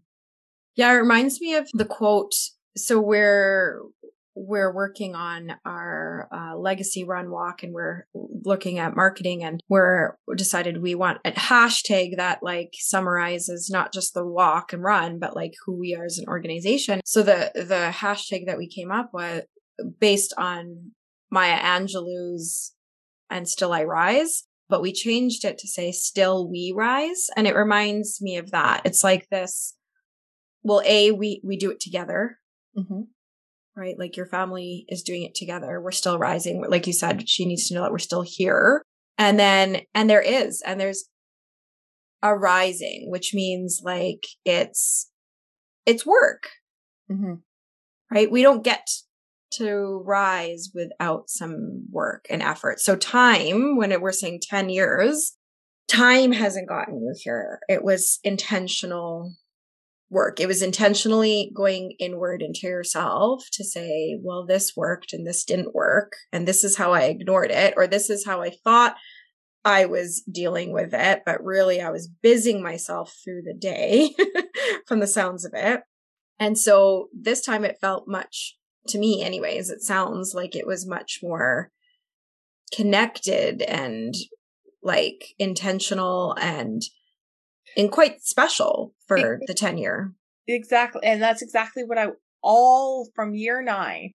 Yeah, 0.77 0.93
it 0.93 0.97
reminds 0.97 1.41
me 1.41 1.55
of 1.55 1.69
the 1.75 1.85
quote. 1.85 2.35
So 2.77 3.01
we're 3.01 3.81
we're 4.35 4.73
working 4.73 5.15
on 5.15 5.55
our 5.65 6.29
uh, 6.33 6.57
legacy 6.57 7.05
run 7.05 7.31
walk 7.31 7.63
and 7.63 7.73
we're 7.73 8.07
looking 8.15 8.79
at 8.79 8.97
marketing 8.97 9.45
and 9.45 9.61
we're 9.69 10.17
decided 10.37 10.81
we 10.81 10.95
want 10.95 11.21
a 11.25 11.33
hashtag 11.33 12.17
that 12.17 12.43
like 12.43 12.71
summarizes 12.79 13.69
not 13.71 13.93
just 13.93 14.15
the 14.15 14.25
walk 14.25 14.73
and 14.73 14.83
run 14.83 15.19
but 15.19 15.37
like 15.37 15.53
who 15.65 15.79
we 15.79 15.95
are 15.95 16.05
as 16.05 16.19
an 16.19 16.25
organization 16.29 17.01
so 17.05 17.23
the 17.23 17.51
the 17.55 17.93
hashtag 17.93 18.47
that 18.47 18.59
we 18.59 18.67
came 18.67 18.91
up 18.91 19.11
with 19.13 19.45
based 20.01 20.33
on 20.39 20.93
maya 21.31 21.59
angelou's 21.59 22.73
and 23.29 23.49
still 23.49 23.73
i 23.73 23.85
rise 23.85 24.45
but 24.69 24.81
we 24.81 24.93
changed 24.93 25.45
it 25.45 25.59
to 25.59 25.69
say 25.69 25.93
still 25.93 26.49
we 26.49 26.73
rise 26.75 27.27
and 27.37 27.47
it 27.47 27.55
reminds 27.55 28.23
me 28.23 28.37
of 28.39 28.51
that 28.51 28.81
it's 28.85 29.05
like 29.05 29.29
this 29.31 29.75
well 30.63 30.83
a 30.87 31.11
we 31.11 31.41
we 31.45 31.57
do 31.57 31.71
it 31.71 31.81
together 31.81 32.39
mm-hmm 32.77 33.03
right? 33.77 33.99
Like 33.99 34.17
your 34.17 34.27
family 34.27 34.85
is 34.89 35.03
doing 35.03 35.23
it 35.23 35.35
together. 35.35 35.81
We're 35.81 35.93
still 35.93 36.19
rising. 36.19 36.65
Like 36.69 36.87
you 36.87 36.93
said, 36.93 37.29
she 37.29 37.47
needs 37.47 37.69
to 37.69 37.75
know 37.75 37.83
that 37.83 37.93
we're 37.93 37.99
still 37.99 38.25
here. 38.27 38.83
And 39.19 39.39
then, 39.39 39.83
and 39.95 40.09
there 40.09 40.23
is, 40.23 40.63
and 40.65 40.81
there's 40.81 41.09
a 42.23 42.35
rising, 42.35 43.07
which 43.09 43.33
means 43.35 43.81
like 43.83 44.27
it's, 44.45 45.11
it's 45.87 46.07
work, 46.07 46.51
mm-hmm. 47.11 47.35
right? 48.11 48.31
We 48.31 48.43
don't 48.43 48.65
get 48.65 48.87
to 49.55 50.03
rise 50.07 50.71
without 50.75 51.29
some 51.29 51.87
work 51.91 52.27
and 52.31 52.43
effort. 52.43 52.81
So 52.81 52.97
time, 52.97 53.77
when 53.77 53.93
it, 53.93 54.01
we're 54.01 54.13
saying 54.13 54.41
10 54.49 54.71
years, 54.71 55.37
time 55.89 56.33
hasn't 56.33 56.69
gotten 56.69 57.01
you 57.01 57.15
here. 57.23 57.61
It 57.69 57.85
was 57.85 58.19
intentional 58.25 59.35
work. 60.13 60.39
It 60.39 60.47
was 60.47 60.63
intentionally 60.63 61.51
going 61.57 61.95
inward 61.99 62.43
into 62.43 62.67
yourself 62.67 63.45
to 63.55 63.65
say, 63.65 64.19
well, 64.23 64.47
this 64.47 64.75
worked 64.77 65.13
and 65.13 65.27
this 65.27 65.45
didn't 65.45 65.75
work. 65.75 66.13
And 66.33 66.47
this 66.47 66.63
is 66.63 66.77
how 66.77 66.93
I 66.93 67.05
ignored 67.05 67.51
it, 67.51 67.75
or 67.77 67.87
this 67.87 68.11
is 68.11 68.25
how 68.27 68.43
I 68.43 68.53
thought 68.63 68.95
I 69.65 69.87
was 69.87 70.23
dealing 70.31 70.73
with 70.73 70.93
it. 70.93 71.23
But 71.25 71.43
really, 71.43 71.81
I 71.81 71.91
was 71.91 72.09
busying 72.23 72.63
myself 72.63 73.15
through 73.25 73.43
the 73.43 73.55
day 73.55 74.15
from 74.87 75.01
the 75.01 75.07
sounds 75.07 75.45
of 75.45 75.53
it. 75.55 75.81
And 76.39 76.59
so 76.59 77.09
this 77.19 77.41
time 77.41 77.65
it 77.65 77.79
felt 77.81 78.05
much, 78.07 78.57
to 78.89 78.99
me, 78.99 79.23
anyways, 79.23 79.71
it 79.71 79.81
sounds 79.81 80.35
like 80.35 80.55
it 80.55 80.67
was 80.67 80.87
much 80.87 81.21
more 81.23 81.71
connected 82.75 83.63
and 83.63 84.15
like 84.83 85.35
intentional 85.39 86.37
and 86.41 86.83
and 87.77 87.91
quite 87.91 88.23
special 88.23 88.95
for 89.07 89.41
the 89.47 89.55
tenure. 89.55 90.13
Exactly. 90.49 91.01
And 91.05 91.23
that's 91.23 91.43
exactly 91.43 91.85
what 91.85 91.99
I 91.99 92.09
all 92.43 93.09
from 93.15 93.35
year 93.35 93.63
nine. 93.63 94.13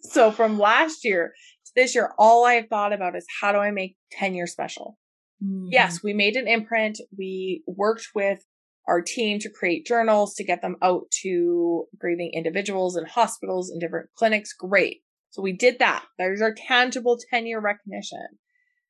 So 0.00 0.30
from 0.30 0.58
last 0.58 1.04
year 1.04 1.32
to 1.66 1.72
this 1.74 1.94
year, 1.94 2.12
all 2.18 2.44
I 2.44 2.54
have 2.54 2.68
thought 2.68 2.92
about 2.92 3.16
is 3.16 3.26
how 3.40 3.52
do 3.52 3.58
I 3.58 3.70
make 3.70 3.96
10 4.12 4.34
years 4.34 4.52
special? 4.52 4.98
Mm-hmm. 5.42 5.68
Yes, 5.70 6.02
we 6.02 6.12
made 6.12 6.36
an 6.36 6.46
imprint. 6.46 6.98
We 7.16 7.62
worked 7.66 8.08
with 8.14 8.44
our 8.86 9.00
team 9.00 9.38
to 9.40 9.50
create 9.50 9.86
journals 9.86 10.34
to 10.34 10.44
get 10.44 10.60
them 10.60 10.76
out 10.82 11.04
to 11.22 11.86
grieving 11.98 12.32
individuals 12.34 12.96
and 12.96 13.08
hospitals 13.08 13.70
and 13.70 13.80
different 13.80 14.10
clinics. 14.14 14.52
Great. 14.52 14.98
So 15.30 15.42
we 15.42 15.52
did 15.52 15.78
that. 15.78 16.04
There's 16.18 16.42
our 16.42 16.54
tangible 16.54 17.18
10 17.30 17.46
year 17.46 17.60
recognition. 17.60 18.26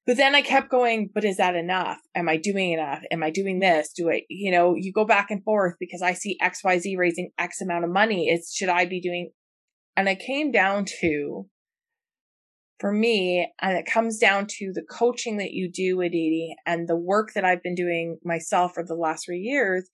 But 0.06 0.18
then 0.18 0.34
I 0.34 0.42
kept 0.42 0.70
going, 0.70 1.08
but 1.14 1.24
is 1.24 1.38
that 1.38 1.54
enough? 1.54 1.98
Am 2.14 2.28
I 2.28 2.36
doing 2.36 2.72
enough? 2.72 3.00
Am 3.10 3.22
I 3.22 3.30
doing 3.30 3.60
this? 3.60 3.90
Do 3.90 4.10
I, 4.10 4.22
you 4.28 4.50
know, 4.50 4.74
you 4.74 4.92
go 4.92 5.06
back 5.06 5.30
and 5.30 5.42
forth 5.42 5.76
because 5.80 6.02
I 6.02 6.12
see 6.12 6.36
XYZ 6.42 6.98
raising 6.98 7.30
X 7.38 7.62
amount 7.62 7.84
of 7.84 7.90
money. 7.90 8.28
It's 8.28 8.54
should 8.54 8.68
I 8.68 8.84
be 8.84 9.00
doing? 9.00 9.30
And 9.96 10.08
I 10.08 10.14
came 10.14 10.50
down 10.52 10.84
to, 11.00 11.46
for 12.80 12.92
me, 12.92 13.50
and 13.62 13.78
it 13.78 13.86
comes 13.86 14.18
down 14.18 14.46
to 14.58 14.72
the 14.74 14.82
coaching 14.82 15.38
that 15.38 15.52
you 15.52 15.70
do, 15.72 15.96
with 15.96 16.08
Aditi, 16.08 16.54
and 16.66 16.86
the 16.86 16.96
work 16.96 17.32
that 17.34 17.44
I've 17.44 17.62
been 17.62 17.76
doing 17.76 18.18
myself 18.22 18.74
for 18.74 18.84
the 18.84 18.94
last 18.94 19.24
three 19.24 19.38
years 19.38 19.88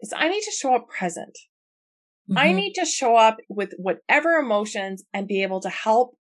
is 0.00 0.14
I 0.16 0.28
need 0.28 0.42
to 0.42 0.52
show 0.52 0.74
up 0.74 0.88
present. 0.88 1.36
Mm-hmm. 2.30 2.38
I 2.38 2.52
need 2.52 2.72
to 2.74 2.86
show 2.86 3.16
up 3.16 3.36
with 3.50 3.74
whatever 3.76 4.36
emotions 4.36 5.04
and 5.12 5.28
be 5.28 5.42
able 5.42 5.60
to 5.60 5.68
help 5.68 6.16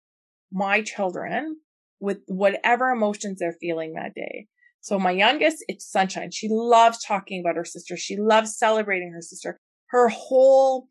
my 0.50 0.80
children 0.80 1.56
with 2.00 2.18
whatever 2.26 2.90
emotions 2.90 3.38
they're 3.38 3.56
feeling 3.60 3.94
that 3.94 4.14
day. 4.14 4.46
So 4.80 4.98
my 4.98 5.10
youngest, 5.10 5.64
it's 5.68 5.90
sunshine. 5.90 6.30
She 6.30 6.48
loves 6.48 7.04
talking 7.04 7.40
about 7.40 7.56
her 7.56 7.64
sister. 7.64 7.96
She 7.96 8.16
loves 8.16 8.56
celebrating 8.56 9.10
her 9.12 9.22
sister. 9.22 9.58
Her 9.88 10.08
whole, 10.08 10.88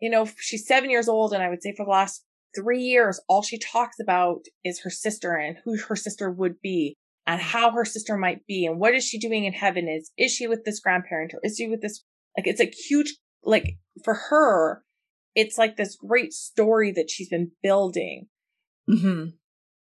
you 0.00 0.10
know, 0.10 0.28
she's 0.38 0.66
seven 0.66 0.90
years 0.90 1.08
old. 1.08 1.32
And 1.32 1.42
I 1.42 1.48
would 1.48 1.62
say 1.62 1.74
for 1.74 1.86
the 1.86 1.90
last 1.90 2.24
three 2.54 2.82
years, 2.82 3.20
all 3.28 3.42
she 3.42 3.58
talks 3.58 3.96
about 4.00 4.44
is 4.64 4.80
her 4.80 4.90
sister 4.90 5.34
and 5.34 5.56
who 5.64 5.78
her 5.88 5.96
sister 5.96 6.30
would 6.30 6.60
be 6.60 6.94
and 7.26 7.40
how 7.40 7.70
her 7.70 7.84
sister 7.84 8.16
might 8.16 8.46
be 8.46 8.66
and 8.66 8.78
what 8.78 8.94
is 8.94 9.04
she 9.04 9.18
doing 9.18 9.44
in 9.44 9.52
heaven 9.52 9.88
is, 9.88 10.10
is 10.18 10.32
she 10.32 10.46
with 10.46 10.64
this 10.64 10.80
grandparent 10.80 11.32
or 11.34 11.40
is 11.42 11.56
she 11.56 11.68
with 11.68 11.80
this, 11.80 12.02
like, 12.36 12.46
it's 12.46 12.60
a 12.60 12.70
huge, 12.70 13.16
like 13.42 13.78
for 14.04 14.14
her, 14.28 14.82
it's 15.34 15.58
like 15.58 15.76
this 15.76 15.96
great 15.96 16.32
story 16.32 16.92
that 16.92 17.10
she's 17.10 17.28
been 17.28 17.52
building. 17.62 18.26
Mm-hmm. 18.88 19.30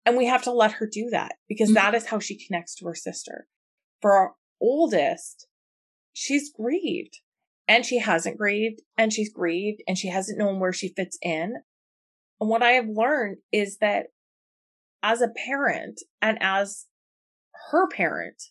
And 0.09 0.17
we 0.17 0.25
have 0.25 0.41
to 0.45 0.51
let 0.51 0.71
her 0.71 0.89
do 0.91 1.09
that 1.11 1.35
because 1.47 1.67
mm-hmm. 1.69 1.75
that 1.75 1.93
is 1.93 2.07
how 2.07 2.17
she 2.17 2.43
connects 2.43 2.73
to 2.77 2.85
her 2.87 2.95
sister. 2.95 3.45
For 4.01 4.11
our 4.11 4.31
oldest, 4.59 5.45
she's 6.13 6.51
grieved 6.51 7.19
and 7.67 7.85
she 7.85 7.99
hasn't 7.99 8.39
grieved 8.39 8.81
and 8.97 9.13
she's 9.13 9.31
grieved 9.31 9.83
and 9.87 9.99
she 9.99 10.07
hasn't 10.07 10.39
known 10.39 10.59
where 10.59 10.73
she 10.73 10.95
fits 10.95 11.19
in. 11.21 11.57
And 12.41 12.49
what 12.49 12.63
I 12.63 12.71
have 12.71 12.87
learned 12.87 13.37
is 13.51 13.77
that 13.81 14.07
as 15.03 15.21
a 15.21 15.29
parent 15.45 16.01
and 16.23 16.39
as 16.41 16.87
her 17.69 17.87
parent, 17.87 18.41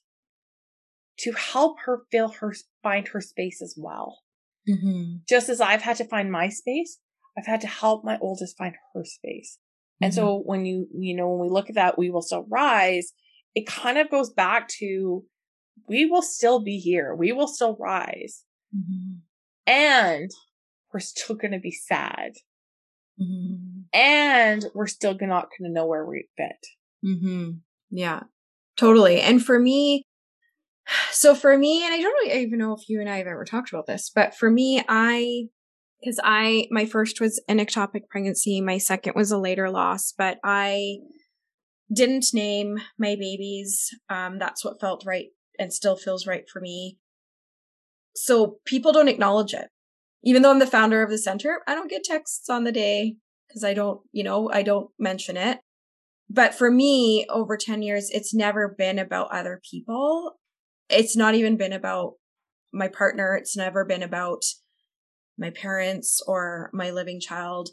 to 1.23 1.33
help 1.33 1.81
her 1.87 2.03
feel 2.13 2.29
her, 2.29 2.55
find 2.85 3.09
her 3.09 3.21
space 3.21 3.61
as 3.61 3.75
well. 3.77 4.21
Mm-hmm. 4.69 5.17
Just 5.29 5.49
as 5.49 5.61
I've 5.61 5.83
had 5.83 5.97
to 5.97 6.05
find 6.05 6.31
my 6.31 6.51
space, 6.51 7.01
I've 7.37 7.47
had 7.47 7.61
to 7.63 7.67
help 7.67 8.05
my 8.05 8.17
oldest 8.21 8.57
find 8.57 8.77
her 8.95 9.05
space. 9.05 9.59
And 10.01 10.13
mm-hmm. 10.13 10.21
so 10.21 10.43
when 10.45 10.65
you, 10.65 10.87
you 10.95 11.17
know, 11.17 11.29
when 11.29 11.49
we 11.49 11.53
look 11.53 11.69
at 11.69 11.75
that, 11.75 11.99
we 11.99 12.11
will 12.11 12.23
still 12.23 12.47
rise. 12.49 13.13
It 13.55 13.67
kind 13.67 13.99
of 13.99 14.11
goes 14.11 14.31
back 14.31 14.69
to 14.79 15.25
we 15.89 16.07
will 16.07 16.23
still 16.23 16.61
be 16.61 16.79
here. 16.79 17.15
We 17.15 17.33
will 17.33 17.49
still 17.49 17.77
rise. 17.79 18.45
Mm-hmm. 18.77 19.19
And 19.67 20.31
we're 20.93 21.01
still 21.01 21.37
going 21.37 21.53
to 21.53 21.59
be 21.59 21.73
sad. 21.73 22.33
Mm-hmm. 23.21 23.81
And 23.93 24.67
we're 24.75 24.87
still 24.87 25.13
not 25.13 25.51
going 25.59 25.69
to 25.69 25.75
know 25.75 25.87
where 25.87 26.05
we 26.05 26.29
fit. 26.37 26.67
Mm-hmm. 27.05 27.51
Yeah, 27.91 28.23
totally. 28.77 29.21
And 29.21 29.45
for 29.45 29.59
me, 29.59 30.05
so 31.11 31.35
for 31.35 31.57
me, 31.57 31.85
and 31.85 31.93
I 31.93 32.01
don't 32.01 32.27
really 32.27 32.43
even 32.43 32.59
know 32.59 32.75
if 32.75 32.89
you 32.89 33.01
and 33.01 33.09
I 33.09 33.19
have 33.19 33.27
ever 33.27 33.45
talked 33.45 33.73
about 33.73 33.87
this, 33.87 34.11
but 34.15 34.35
for 34.35 34.51
me, 34.51 34.83
I 34.89 35.49
because 36.01 36.21
I, 36.23 36.69
my 36.71 36.87
first 36.87 37.21
was 37.21 37.43
an 37.49 37.59
ectopic 37.59 38.09
pregnancy. 38.09 38.61
My 38.61 38.79
second 38.79 39.15
was 39.17 39.31
a 39.31 39.39
later 39.39 39.71
loss, 39.71 40.13
but 40.17 40.39
I 40.45 40.99
didn't 41.93 42.27
name 42.33 42.79
my 42.99 43.17
babies. 43.17 43.91
Um, 44.09 44.39
that's 44.39 44.65
what 44.65 44.81
felt 44.81 45.05
right 45.07 45.29
and 45.59 45.73
still 45.73 45.97
feels 45.97 46.27
right 46.27 46.49
for 46.49 46.61
me. 46.61 46.99
So 48.15 48.59
people 48.65 48.93
don't 48.93 49.09
acknowledge 49.09 49.55
it. 49.55 49.69
Even 50.25 50.43
though 50.43 50.51
I'm 50.51 50.59
the 50.59 50.67
founder 50.67 51.03
of 51.03 51.11
the 51.11 51.19
center, 51.19 51.63
I 51.67 51.75
don't 51.75 51.91
get 51.91 52.05
texts 52.05 52.51
on 52.51 52.65
the 52.65 52.73
day 52.73 53.17
because 53.47 53.65
I 53.65 53.75
don't, 53.75 54.01
you 54.13 54.25
know, 54.25 54.51
I 54.53 54.63
don't 54.63 54.91
mention 54.99 55.37
it. 55.37 55.61
But 56.29 56.55
for 56.55 56.71
me, 56.71 57.27
over 57.31 57.57
10 57.57 57.83
years, 57.83 58.11
it's 58.11 58.35
never 58.35 58.69
been 58.69 58.99
about 58.99 59.33
other 59.33 59.61
people. 59.69 60.39
It's 60.91 61.17
not 61.17 61.35
even 61.35 61.57
been 61.57 61.73
about 61.73 62.15
my 62.73 62.89
partner. 62.89 63.35
It's 63.35 63.57
never 63.57 63.85
been 63.85 64.03
about 64.03 64.43
my 65.39 65.51
parents 65.51 66.21
or 66.27 66.71
my 66.73 66.91
living 66.91 67.21
child. 67.21 67.71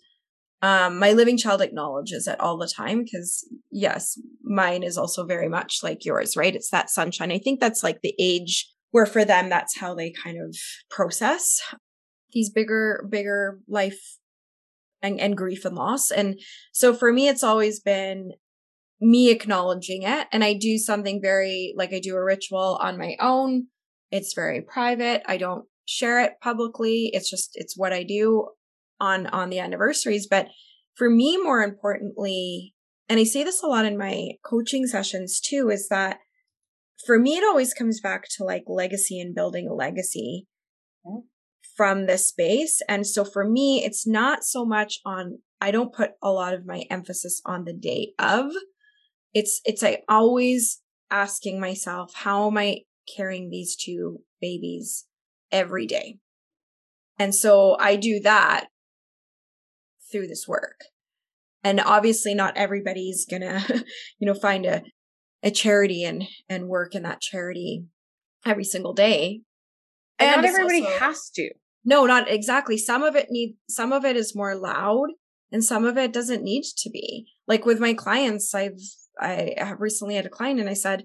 Um, 0.61 0.97
my 0.97 1.11
living 1.11 1.37
child 1.37 1.61
acknowledges 1.61 2.27
it 2.27 2.39
all 2.39 2.57
the 2.57 2.67
time 2.67 3.03
because 3.03 3.47
yes, 3.71 4.19
mine 4.43 4.83
is 4.83 4.97
also 4.97 5.25
very 5.25 5.49
much 5.49 5.79
like 5.83 6.05
yours, 6.05 6.37
right? 6.37 6.55
It's 6.55 6.69
that 6.69 6.89
sunshine. 6.89 7.31
I 7.31 7.39
think 7.39 7.59
that's 7.59 7.83
like 7.83 8.01
the 8.01 8.15
age 8.19 8.71
where 8.91 9.05
for 9.05 9.25
them, 9.25 9.49
that's 9.49 9.77
how 9.77 9.93
they 9.93 10.11
kind 10.11 10.37
of 10.41 10.55
process 10.89 11.59
these 12.31 12.49
bigger, 12.49 13.07
bigger 13.09 13.59
life 13.67 14.17
and, 15.01 15.19
and 15.19 15.37
grief 15.37 15.65
and 15.65 15.75
loss. 15.75 16.11
And 16.11 16.39
so 16.71 16.93
for 16.93 17.11
me, 17.11 17.27
it's 17.27 17.43
always 17.43 17.79
been 17.79 18.31
me 19.01 19.29
acknowledging 19.29 20.03
it. 20.03 20.27
And 20.31 20.43
I 20.43 20.53
do 20.53 20.77
something 20.77 21.21
very, 21.21 21.73
like 21.77 21.93
I 21.93 21.99
do 21.99 22.15
a 22.15 22.23
ritual 22.23 22.79
on 22.81 22.97
my 22.97 23.15
own. 23.19 23.67
It's 24.11 24.33
very 24.33 24.61
private. 24.61 25.23
I 25.25 25.37
don't 25.37 25.65
share 25.85 26.19
it 26.21 26.33
publicly. 26.41 27.09
It's 27.13 27.29
just, 27.29 27.51
it's 27.55 27.77
what 27.77 27.93
I 27.93 28.03
do 28.03 28.49
on, 28.99 29.27
on 29.27 29.49
the 29.49 29.59
anniversaries. 29.59 30.27
But 30.27 30.47
for 30.95 31.09
me, 31.09 31.37
more 31.37 31.61
importantly, 31.61 32.73
and 33.07 33.19
I 33.19 33.23
say 33.23 33.43
this 33.43 33.61
a 33.61 33.67
lot 33.67 33.85
in 33.85 33.97
my 33.97 34.31
coaching 34.43 34.87
sessions 34.87 35.39
too, 35.39 35.69
is 35.69 35.87
that 35.89 36.17
for 37.05 37.19
me, 37.19 37.37
it 37.37 37.43
always 37.43 37.73
comes 37.73 38.01
back 38.01 38.23
to 38.37 38.43
like 38.43 38.63
legacy 38.67 39.19
and 39.19 39.35
building 39.35 39.67
a 39.67 39.73
legacy 39.73 40.47
from 41.75 42.05
this 42.05 42.29
space. 42.29 42.81
And 42.87 43.05
so 43.05 43.23
for 43.25 43.47
me, 43.47 43.83
it's 43.83 44.07
not 44.07 44.43
so 44.43 44.65
much 44.65 44.99
on, 45.05 45.39
I 45.61 45.71
don't 45.71 45.93
put 45.93 46.11
a 46.23 46.31
lot 46.31 46.53
of 46.53 46.65
my 46.65 46.85
emphasis 46.89 47.41
on 47.45 47.65
the 47.65 47.73
day 47.73 48.13
of. 48.17 48.51
It's, 49.33 49.61
it's 49.65 49.83
I 49.83 49.99
always 50.07 50.81
asking 51.11 51.59
myself, 51.59 52.13
how 52.15 52.47
am 52.47 52.57
I 52.57 52.81
carrying 53.15 53.49
these 53.49 53.75
two 53.75 54.21
babies 54.41 55.05
every 55.55 55.87
day? 55.87 56.17
And 57.17 57.33
so 57.33 57.77
I 57.79 57.95
do 57.95 58.19
that 58.21 58.67
through 60.11 60.27
this 60.27 60.47
work. 60.47 60.81
And 61.63 61.79
obviously 61.79 62.35
not 62.35 62.57
everybody's 62.57 63.25
gonna, 63.25 63.65
you 64.19 64.27
know, 64.27 64.33
find 64.33 64.65
a, 64.65 64.83
a 65.41 65.51
charity 65.51 66.03
and, 66.03 66.25
and 66.47 66.67
work 66.67 66.93
in 66.93 67.03
that 67.03 67.21
charity 67.21 67.85
every 68.45 68.63
single 68.63 68.93
day. 68.93 69.41
And, 70.19 70.31
and 70.31 70.41
not 70.41 70.49
everybody 70.49 70.83
also, 70.83 70.99
has 70.99 71.29
to. 71.31 71.49
No, 71.83 72.05
not 72.05 72.29
exactly. 72.29 72.77
Some 72.77 73.03
of 73.03 73.15
it 73.15 73.27
need, 73.29 73.55
some 73.69 73.91
of 73.91 74.05
it 74.05 74.15
is 74.15 74.35
more 74.35 74.55
loud 74.55 75.09
and 75.51 75.63
some 75.63 75.85
of 75.85 75.97
it 75.97 76.13
doesn't 76.13 76.43
need 76.43 76.63
to 76.77 76.89
be. 76.89 77.27
Like 77.47 77.65
with 77.65 77.79
my 77.79 77.93
clients, 77.93 78.53
I've, 78.53 78.79
I 79.19 79.53
have 79.57 79.79
recently 79.79 80.15
had 80.15 80.25
a 80.25 80.29
client 80.29 80.59
and 80.59 80.69
I 80.69 80.73
said, 80.73 81.03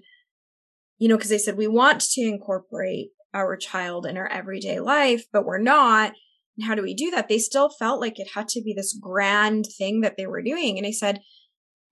you 0.97 1.07
know, 1.07 1.17
cause 1.17 1.29
they 1.29 1.37
said, 1.37 1.57
we 1.57 1.67
want 1.67 2.01
to 2.01 2.21
incorporate 2.21 3.09
our 3.33 3.55
child 3.57 4.05
in 4.05 4.17
our 4.17 4.27
everyday 4.27 4.79
life, 4.79 5.25
but 5.31 5.45
we're 5.45 5.57
not. 5.61 6.13
And 6.57 6.67
how 6.67 6.75
do 6.75 6.81
we 6.81 6.93
do 6.93 7.11
that? 7.11 7.29
They 7.29 7.39
still 7.39 7.69
felt 7.69 8.01
like 8.01 8.19
it 8.19 8.31
had 8.33 8.47
to 8.49 8.61
be 8.61 8.73
this 8.73 8.97
grand 8.99 9.65
thing 9.77 10.01
that 10.01 10.15
they 10.17 10.27
were 10.27 10.41
doing. 10.41 10.77
And 10.77 10.85
I 10.85 10.91
said, 10.91 11.21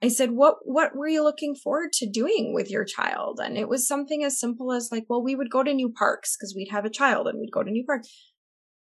I 0.02 0.08
said, 0.08 0.32
what, 0.32 0.56
what 0.64 0.96
were 0.96 1.08
you 1.08 1.24
looking 1.24 1.56
forward 1.56 1.92
to 1.94 2.10
doing 2.10 2.54
with 2.54 2.70
your 2.70 2.86
child? 2.86 3.40
And 3.44 3.58
it 3.58 3.68
was 3.68 3.88
something 3.88 4.24
as 4.24 4.40
simple 4.40 4.72
as 4.72 4.90
like, 4.92 5.06
well, 5.10 5.22
we 5.22 5.36
would 5.36 5.50
go 5.50 5.64
to 5.64 5.74
new 5.74 5.92
parks 5.92 6.38
because 6.38 6.54
we'd 6.56 6.72
have 6.72 6.86
a 6.86 6.90
child 6.90 7.28
and 7.28 7.40
we'd 7.40 7.52
go 7.52 7.64
to 7.64 7.72
new 7.72 7.86
parks. 7.86 8.10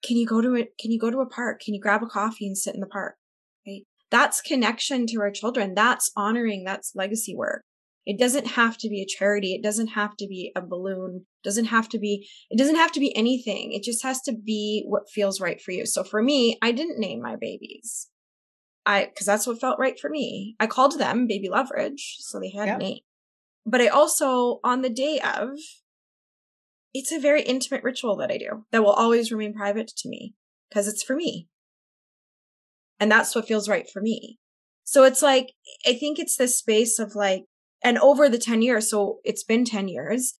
Can 0.03 0.17
you 0.17 0.27
go 0.27 0.41
to 0.41 0.55
it? 0.55 0.73
Can 0.79 0.91
you 0.91 0.99
go 0.99 1.09
to 1.09 1.19
a 1.19 1.29
park? 1.29 1.61
Can 1.61 1.73
you 1.73 1.81
grab 1.81 2.03
a 2.03 2.07
coffee 2.07 2.47
and 2.47 2.57
sit 2.57 2.75
in 2.75 2.81
the 2.81 2.87
park? 2.87 3.15
Right. 3.65 3.83
That's 4.11 4.41
connection 4.41 5.07
to 5.07 5.19
our 5.21 5.31
children. 5.31 5.73
That's 5.73 6.11
honoring. 6.15 6.63
That's 6.65 6.91
legacy 6.95 7.33
work. 7.35 7.63
It 8.05 8.19
doesn't 8.19 8.47
have 8.47 8.77
to 8.77 8.89
be 8.89 9.01
a 9.01 9.05
charity. 9.05 9.55
It 9.55 9.63
doesn't 9.63 9.87
have 9.87 10.15
to 10.17 10.27
be 10.27 10.51
a 10.55 10.61
balloon. 10.61 11.25
It 11.43 11.47
doesn't 11.47 11.65
have 11.65 11.89
to 11.89 11.99
be, 11.99 12.27
it 12.49 12.57
doesn't 12.57 12.75
have 12.75 12.91
to 12.93 12.99
be 12.99 13.15
anything. 13.15 13.73
It 13.73 13.83
just 13.83 14.03
has 14.03 14.21
to 14.23 14.33
be 14.33 14.83
what 14.87 15.09
feels 15.09 15.41
right 15.41 15.59
for 15.61 15.71
you. 15.71 15.85
So 15.85 16.03
for 16.03 16.21
me, 16.21 16.57
I 16.61 16.71
didn't 16.71 16.99
name 16.99 17.21
my 17.21 17.35
babies. 17.35 18.09
I, 18.85 19.09
cause 19.17 19.25
that's 19.25 19.47
what 19.47 19.59
felt 19.59 19.79
right 19.79 19.99
for 19.99 20.09
me. 20.09 20.55
I 20.59 20.67
called 20.67 20.99
them 20.99 21.25
baby 21.25 21.49
Loveridge. 21.49 22.17
So 22.19 22.39
they 22.39 22.51
had 22.51 22.67
yep. 22.67 22.75
a 22.75 22.79
name. 22.79 22.99
But 23.65 23.81
I 23.81 23.87
also, 23.87 24.59
on 24.63 24.83
the 24.83 24.91
day 24.91 25.19
of, 25.19 25.49
it's 26.93 27.11
a 27.11 27.19
very 27.19 27.41
intimate 27.41 27.83
ritual 27.83 28.15
that 28.17 28.31
I 28.31 28.37
do 28.37 28.65
that 28.71 28.83
will 28.83 28.91
always 28.91 29.31
remain 29.31 29.53
private 29.53 29.87
to 29.97 30.09
me 30.09 30.35
because 30.69 30.87
it's 30.87 31.03
for 31.03 31.15
me. 31.15 31.47
And 32.99 33.11
that's 33.11 33.35
what 33.35 33.47
feels 33.47 33.67
right 33.67 33.89
for 33.91 34.01
me. 34.01 34.37
So 34.83 35.03
it's 35.03 35.21
like, 35.23 35.53
I 35.87 35.93
think 35.93 36.19
it's 36.19 36.37
this 36.37 36.57
space 36.57 36.99
of 36.99 37.15
like, 37.15 37.45
and 37.85 37.99
over 37.99 38.27
the 38.27 38.39
10 38.39 38.63
years, 38.63 38.89
so 38.89 39.19
it's 39.23 39.43
been 39.43 39.63
10 39.63 39.87
years. 39.87 40.39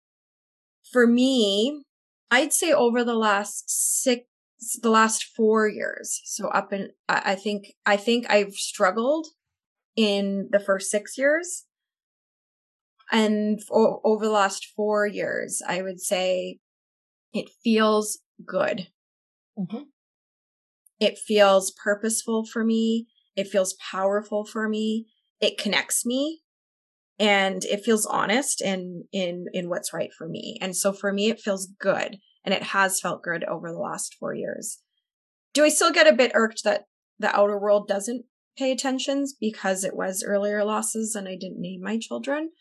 For 0.92 1.06
me, 1.06 1.84
I'd 2.32 2.52
say 2.52 2.74
over 2.74 3.04
the 3.04 3.14
last 3.14 3.70
six 3.70 4.24
the 4.82 4.90
last 4.90 5.24
four 5.24 5.68
years. 5.68 6.22
So 6.26 6.48
up 6.48 6.74
in, 6.74 6.90
I 7.08 7.36
think, 7.36 7.74
I 7.86 7.98
think 7.98 8.26
I've 8.32 8.54
struggled 8.54 9.28
in 9.96 10.50
the 10.52 10.60
first 10.60 10.90
six 10.90 11.20
years. 11.20 11.66
And 13.12 13.62
for, 13.62 14.02
over 14.04 14.26
the 14.26 14.32
last 14.32 14.66
four 14.76 15.06
years, 15.06 15.62
I 15.68 15.84
would 15.84 16.02
say 16.02 16.58
it 17.32 17.50
feels 17.64 18.20
good. 18.44 18.88
Mm-hmm. 19.60 19.84
It 21.00 21.20
feels 21.20 21.72
purposeful 21.72 22.46
for 22.46 22.64
me. 22.64 23.06
It 23.36 23.50
feels 23.50 23.76
powerful 23.92 24.46
for 24.46 24.68
me. 24.68 25.06
It 25.42 25.60
connects 25.60 26.08
me 26.08 26.42
and 27.18 27.64
it 27.66 27.84
feels 27.84 28.06
honest 28.06 28.62
in, 28.62 29.06
in, 29.12 29.46
in 29.54 29.70
what's 29.70 29.94
right 29.94 30.12
for 30.18 30.28
me. 30.28 30.58
And 30.62 30.76
so 30.76 30.92
for 30.92 31.14
me, 31.14 31.30
it 31.30 31.40
feels 31.40 31.68
good 31.80 32.18
and 32.44 32.54
it 32.54 32.64
has 32.64 33.00
felt 33.00 33.24
good 33.24 33.44
over 33.46 33.72
the 33.72 33.80
last 33.80 34.16
four 34.20 34.34
years. 34.34 34.80
Do 35.54 35.64
I 35.64 35.70
still 35.70 35.92
get 35.92 36.08
a 36.08 36.16
bit 36.16 36.34
irked 36.36 36.64
that 36.64 36.86
the 37.18 37.34
outer 37.36 37.60
world 37.60 37.88
doesn't 37.88 38.26
pay 38.58 38.72
attentions 38.72 39.34
because 39.40 39.84
it 39.84 39.96
was 39.96 40.24
earlier 40.26 40.64
losses 40.64 41.16
and 41.16 41.28
I 41.28 41.38
didn't 41.40 41.62
name 41.62 41.82
my 41.82 41.98
children? 41.98 42.52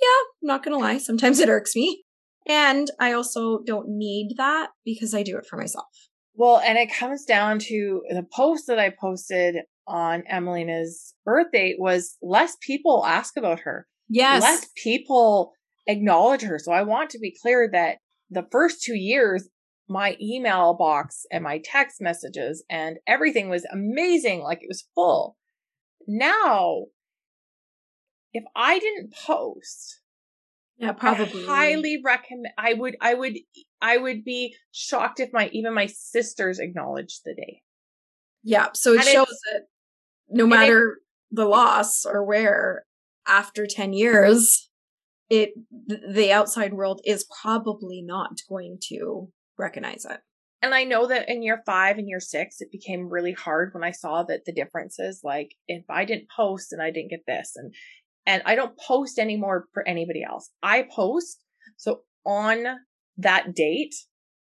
Yeah, 0.00 0.06
I'm 0.42 0.46
not 0.46 0.64
gonna 0.64 0.78
lie, 0.78 0.98
sometimes 0.98 1.38
it 1.38 1.48
irks 1.48 1.76
me. 1.76 2.04
And 2.46 2.90
I 3.00 3.12
also 3.12 3.60
don't 3.64 3.88
need 3.88 4.34
that 4.36 4.70
because 4.84 5.14
I 5.14 5.22
do 5.22 5.38
it 5.38 5.46
for 5.46 5.56
myself. 5.56 5.86
Well, 6.34 6.58
and 6.58 6.76
it 6.76 6.92
comes 6.92 7.24
down 7.24 7.58
to 7.60 8.02
the 8.10 8.26
post 8.34 8.66
that 8.66 8.78
I 8.78 8.90
posted 8.90 9.56
on 9.86 10.24
Emelina's 10.28 11.14
birth 11.24 11.48
date 11.52 11.76
was 11.78 12.16
less 12.22 12.56
people 12.60 13.04
ask 13.06 13.36
about 13.36 13.60
her. 13.60 13.86
Yes. 14.08 14.42
Less 14.42 14.66
people 14.82 15.52
acknowledge 15.86 16.42
her. 16.42 16.58
So 16.58 16.72
I 16.72 16.82
want 16.82 17.10
to 17.10 17.18
be 17.18 17.36
clear 17.40 17.68
that 17.72 17.98
the 18.30 18.46
first 18.50 18.82
two 18.82 18.96
years, 18.96 19.48
my 19.88 20.16
email 20.20 20.74
box 20.74 21.26
and 21.30 21.44
my 21.44 21.60
text 21.64 22.00
messages 22.00 22.64
and 22.70 22.96
everything 23.06 23.48
was 23.48 23.66
amazing. 23.70 24.42
Like 24.42 24.58
it 24.62 24.68
was 24.68 24.88
full. 24.94 25.36
Now, 26.06 26.84
if 28.32 28.44
I 28.56 28.78
didn't 28.78 29.14
post, 29.14 30.00
yeah, 30.76 30.92
probably. 30.92 31.44
I 31.44 31.46
highly 31.46 32.00
recommend. 32.04 32.48
I 32.58 32.74
would. 32.74 32.96
I 33.00 33.14
would. 33.14 33.38
I 33.80 33.96
would 33.96 34.24
be 34.24 34.56
shocked 34.72 35.20
if 35.20 35.30
my 35.32 35.48
even 35.52 35.72
my 35.72 35.86
sisters 35.86 36.58
acknowledged 36.58 37.20
the 37.24 37.34
day. 37.34 37.62
Yeah. 38.42 38.68
So 38.74 38.92
it 38.92 39.00
and 39.00 39.06
shows 39.06 39.38
that 39.52 39.62
no 40.28 40.46
matter 40.46 40.98
the 41.30 41.46
loss 41.46 42.04
or 42.04 42.24
where, 42.24 42.84
after 43.26 43.66
ten 43.66 43.92
years, 43.92 44.70
it 45.30 45.50
the 45.70 46.32
outside 46.32 46.74
world 46.74 47.00
is 47.04 47.26
probably 47.42 48.02
not 48.02 48.32
going 48.48 48.78
to 48.88 49.28
recognize 49.58 50.04
it. 50.04 50.20
And 50.62 50.74
I 50.74 50.84
know 50.84 51.06
that 51.08 51.28
in 51.28 51.42
year 51.42 51.62
five 51.66 51.98
and 51.98 52.08
year 52.08 52.20
six, 52.20 52.60
it 52.60 52.72
became 52.72 53.10
really 53.10 53.32
hard 53.32 53.74
when 53.74 53.84
I 53.84 53.90
saw 53.90 54.22
that 54.22 54.46
the 54.46 54.52
differences, 54.52 55.20
like 55.22 55.50
if 55.68 55.84
I 55.90 56.06
didn't 56.06 56.28
post 56.34 56.72
and 56.72 56.80
I 56.80 56.90
didn't 56.90 57.10
get 57.10 57.20
this 57.26 57.52
and, 57.54 57.74
and 58.24 58.42
I 58.46 58.54
don't 58.54 58.78
post 58.78 59.18
anymore 59.18 59.66
for 59.74 59.86
anybody 59.86 60.24
else. 60.26 60.50
I 60.62 60.86
post. 60.90 61.42
So 61.76 62.00
on 62.24 62.64
that 63.18 63.54
date, 63.54 63.94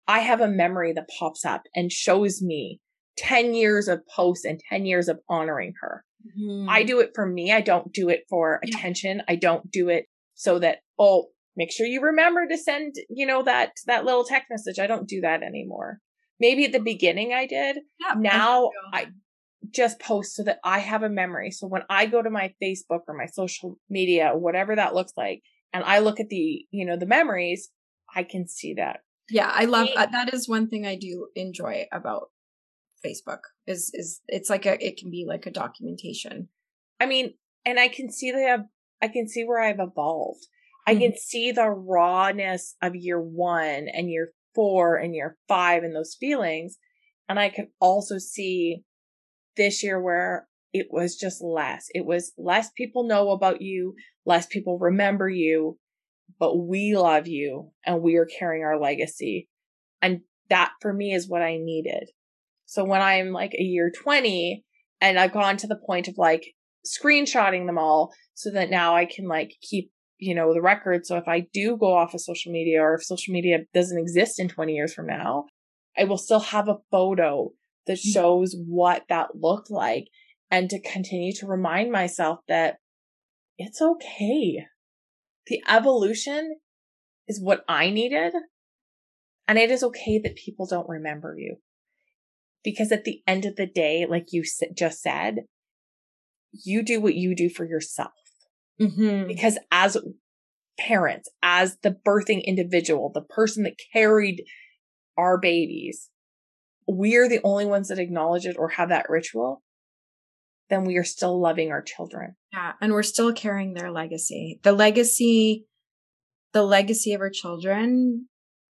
I 0.07 0.21
have 0.21 0.41
a 0.41 0.49
memory 0.49 0.95
that 0.95 1.11
pops 1.19 1.45
up 1.45 1.65
and 1.75 1.93
shows 1.93 2.41
me 2.41 2.81
10 3.19 3.55
years 3.55 3.89
of 3.89 4.01
posts 4.15 4.45
and 4.45 4.61
10 4.71 4.87
years 4.87 5.09
of 5.09 5.19
honoring 5.29 5.75
her. 5.81 6.05
Mm-hmm. 6.27 6.69
I 6.69 6.83
do 6.83 7.01
it 7.01 7.11
for 7.15 7.27
me. 7.27 7.53
I 7.53 7.61
don't 7.61 7.93
do 7.93 8.09
it 8.09 8.25
for 8.29 8.61
yeah. 8.63 8.77
attention. 8.77 9.23
I 9.29 9.37
don't 9.37 9.71
do 9.71 9.89
it 9.89 10.07
so 10.35 10.59
that, 10.61 10.79
oh, 10.99 11.27
make 11.57 11.73
sure 11.73 11.87
you 11.87 12.01
remember 12.01 12.47
to 12.47 12.57
send, 12.57 12.95
you 13.11 13.27
know, 13.27 13.43
that, 13.43 13.73
that 13.87 14.05
little 14.05 14.25
text 14.25 14.49
message. 14.51 14.79
I 14.79 14.87
don't 14.87 15.09
do 15.09 15.21
that 15.23 15.43
anymore. 15.43 15.99
Maybe 16.41 16.65
at 16.65 16.73
the 16.73 16.81
beginning 16.81 17.33
I 17.33 17.47
did. 17.47 17.79
Yeah, 18.01 18.15
now 18.17 18.71
I 18.93 19.09
just 19.75 20.01
post 20.01 20.37
so 20.37 20.45
that 20.45 20.61
I 20.63 20.79
have 20.79 21.03
a 21.03 21.09
memory. 21.09 21.51
So 21.51 21.67
when 21.67 21.83
I 21.91 22.07
go 22.07 22.23
to 22.23 22.31
my 22.31 22.55
Facebook 22.63 23.01
or 23.09 23.17
my 23.17 23.27
social 23.27 23.77
media, 23.91 24.31
whatever 24.35 24.77
that 24.77 24.95
looks 24.95 25.13
like, 25.17 25.43
and 25.73 25.83
I 25.85 25.99
look 25.99 26.21
at 26.21 26.29
the, 26.29 26.65
you 26.71 26.87
know, 26.87 26.97
the 26.97 27.07
memories, 27.07 27.71
I 28.15 28.23
can 28.23 28.47
see 28.47 28.75
that. 28.75 29.01
Yeah, 29.29 29.51
I 29.53 29.67
love 29.67 29.89
uh, 29.95 30.07
that 30.07 30.33
is 30.33 30.49
one 30.49 30.69
thing 30.69 30.87
I 30.87 30.97
do 30.97 31.29
enjoy 31.35 31.87
about 31.93 32.31
Facebook 33.05 33.41
is 33.67 33.91
is 33.95 34.21
it's 34.29 34.51
like 34.51 34.67
a 34.67 34.85
it 34.85 34.97
can 34.99 35.11
be 35.11 35.25
like 35.27 35.47
a 35.47 35.51
documentation. 35.51 36.49
I 37.01 37.07
mean, 37.07 37.35
and 37.65 37.79
I 37.79 37.89
can 37.89 38.11
see 38.11 38.31
that 38.33 38.61
I 39.03 39.09
can 39.09 39.29
see 39.29 39.45
where 39.45 39.61
I've 39.61 39.81
evolved. 39.81 40.43
Mm-hmm. 40.89 40.97
I 40.97 41.01
can 41.01 41.17
see 41.17 41.53
the 41.53 41.71
rawness 41.71 42.77
of 42.83 42.97
year 42.97 43.21
one 43.21 43.89
and 43.93 44.11
year 44.11 44.33
four 44.55 44.97
and 44.97 45.15
year 45.15 45.37
five 45.49 45.83
and 45.83 45.95
those 45.95 46.17
feelings. 46.19 46.79
And 47.29 47.39
I 47.39 47.51
can 47.51 47.69
also 47.81 48.19
see 48.19 48.83
this 49.57 49.83
year 49.83 50.01
where 50.01 50.49
it 50.73 50.87
was 50.91 51.17
just 51.17 51.43
less. 51.43 51.89
It 51.95 52.05
was 52.05 52.33
less 52.39 52.71
people 52.77 53.07
know 53.07 53.31
about 53.31 53.61
you, 53.61 53.95
less 54.25 54.47
people 54.47 54.79
remember 54.79 55.29
you, 55.29 55.79
but 56.39 56.57
we 56.57 56.97
love 56.97 57.27
you 57.27 57.71
and 57.85 58.03
we 58.03 58.17
are 58.17 58.27
carrying 58.39 58.65
our 58.65 58.81
legacy. 58.81 59.49
And 60.01 60.21
that 60.49 60.73
for 60.81 60.93
me 60.93 61.13
is 61.13 61.29
what 61.29 61.43
I 61.43 61.59
needed. 61.59 62.11
So 62.69 62.85
when 62.85 63.01
I'm 63.01 63.33
like 63.33 63.55
a 63.55 63.63
year 63.63 63.91
20 63.91 64.63
and 65.01 65.19
I've 65.19 65.33
gone 65.33 65.57
to 65.57 65.67
the 65.67 65.81
point 65.87 66.07
of 66.07 66.19
like 66.19 66.45
screenshotting 66.87 67.65
them 67.65 67.79
all 67.79 68.13
so 68.35 68.51
that 68.51 68.69
now 68.69 68.95
I 68.95 69.07
can 69.07 69.27
like 69.27 69.55
keep, 69.63 69.91
you 70.19 70.35
know, 70.35 70.53
the 70.53 70.61
record. 70.61 71.07
So 71.07 71.17
if 71.17 71.27
I 71.27 71.47
do 71.55 71.79
go 71.79 71.97
off 71.97 72.13
of 72.13 72.21
social 72.21 72.53
media 72.53 72.83
or 72.83 72.97
if 72.97 73.05
social 73.05 73.33
media 73.33 73.61
doesn't 73.73 73.99
exist 73.99 74.39
in 74.39 74.51
20 74.51 74.75
years 74.75 74.93
from 74.93 75.07
now, 75.07 75.47
I 75.97 76.05
will 76.05 76.19
still 76.19 76.41
have 76.41 76.69
a 76.69 76.77
photo 76.91 77.53
that 77.87 77.95
mm-hmm. 77.95 78.11
shows 78.11 78.55
what 78.67 79.05
that 79.09 79.29
looked 79.35 79.71
like 79.71 80.09
and 80.51 80.69
to 80.69 80.79
continue 80.79 81.33
to 81.37 81.47
remind 81.47 81.91
myself 81.91 82.41
that 82.49 82.77
it's 83.57 83.81
okay. 83.81 84.67
The 85.47 85.63
evolution 85.67 86.57
is 87.27 87.41
what 87.41 87.65
I 87.67 87.89
needed. 87.89 88.35
And 89.49 89.57
it 89.57 89.71
is 89.71 89.83
okay 89.83 90.21
that 90.23 90.37
people 90.37 90.67
don't 90.67 90.87
remember 90.87 91.35
you. 91.39 91.57
Because 92.65 92.93
at 92.93 93.05
the 93.05 93.23
end 93.27 93.45
of 93.45 93.57
the 93.57 93.67
day, 93.67 94.07
like 94.09 94.27
you 94.33 94.45
just 94.77 95.01
said, 95.01 95.37
you 96.53 96.83
do 96.83 97.01
what 97.01 97.15
you 97.15 97.35
do 97.35 97.49
for 97.49 97.65
yourself. 97.65 98.13
Mm-hmm. 98.81 99.27
Because 99.27 99.59
as 99.71 99.97
parents, 100.79 101.29
as 101.43 101.79
the 101.83 101.97
birthing 102.07 102.45
individual, 102.45 103.11
the 103.13 103.23
person 103.23 103.65
that 103.65 103.79
carried 103.93 104.45
our 105.17 105.39
babies, 105.39 106.11
we're 106.87 107.29
the 107.29 107.41
only 107.45 107.67
ones 107.67 107.89
that 107.89 107.99
acknowledge 107.99 108.47
it 108.47 108.57
or 108.59 108.71
have 108.71 108.89
that 108.89 109.11
ritual, 109.11 109.63
then 110.71 110.85
we 110.85 110.97
are 110.97 111.05
still 111.05 111.41
loving 111.41 111.71
our 111.71 111.83
children. 111.83 112.37
Yeah. 112.53 112.73
And 112.81 112.93
we're 112.93 113.03
still 113.03 113.33
carrying 113.33 113.75
their 113.75 113.91
legacy. 113.91 114.61
The 114.63 114.73
legacy, 114.73 115.67
the 116.53 116.63
legacy 116.63 117.13
of 117.13 117.21
our 117.21 117.31
children 117.31 118.29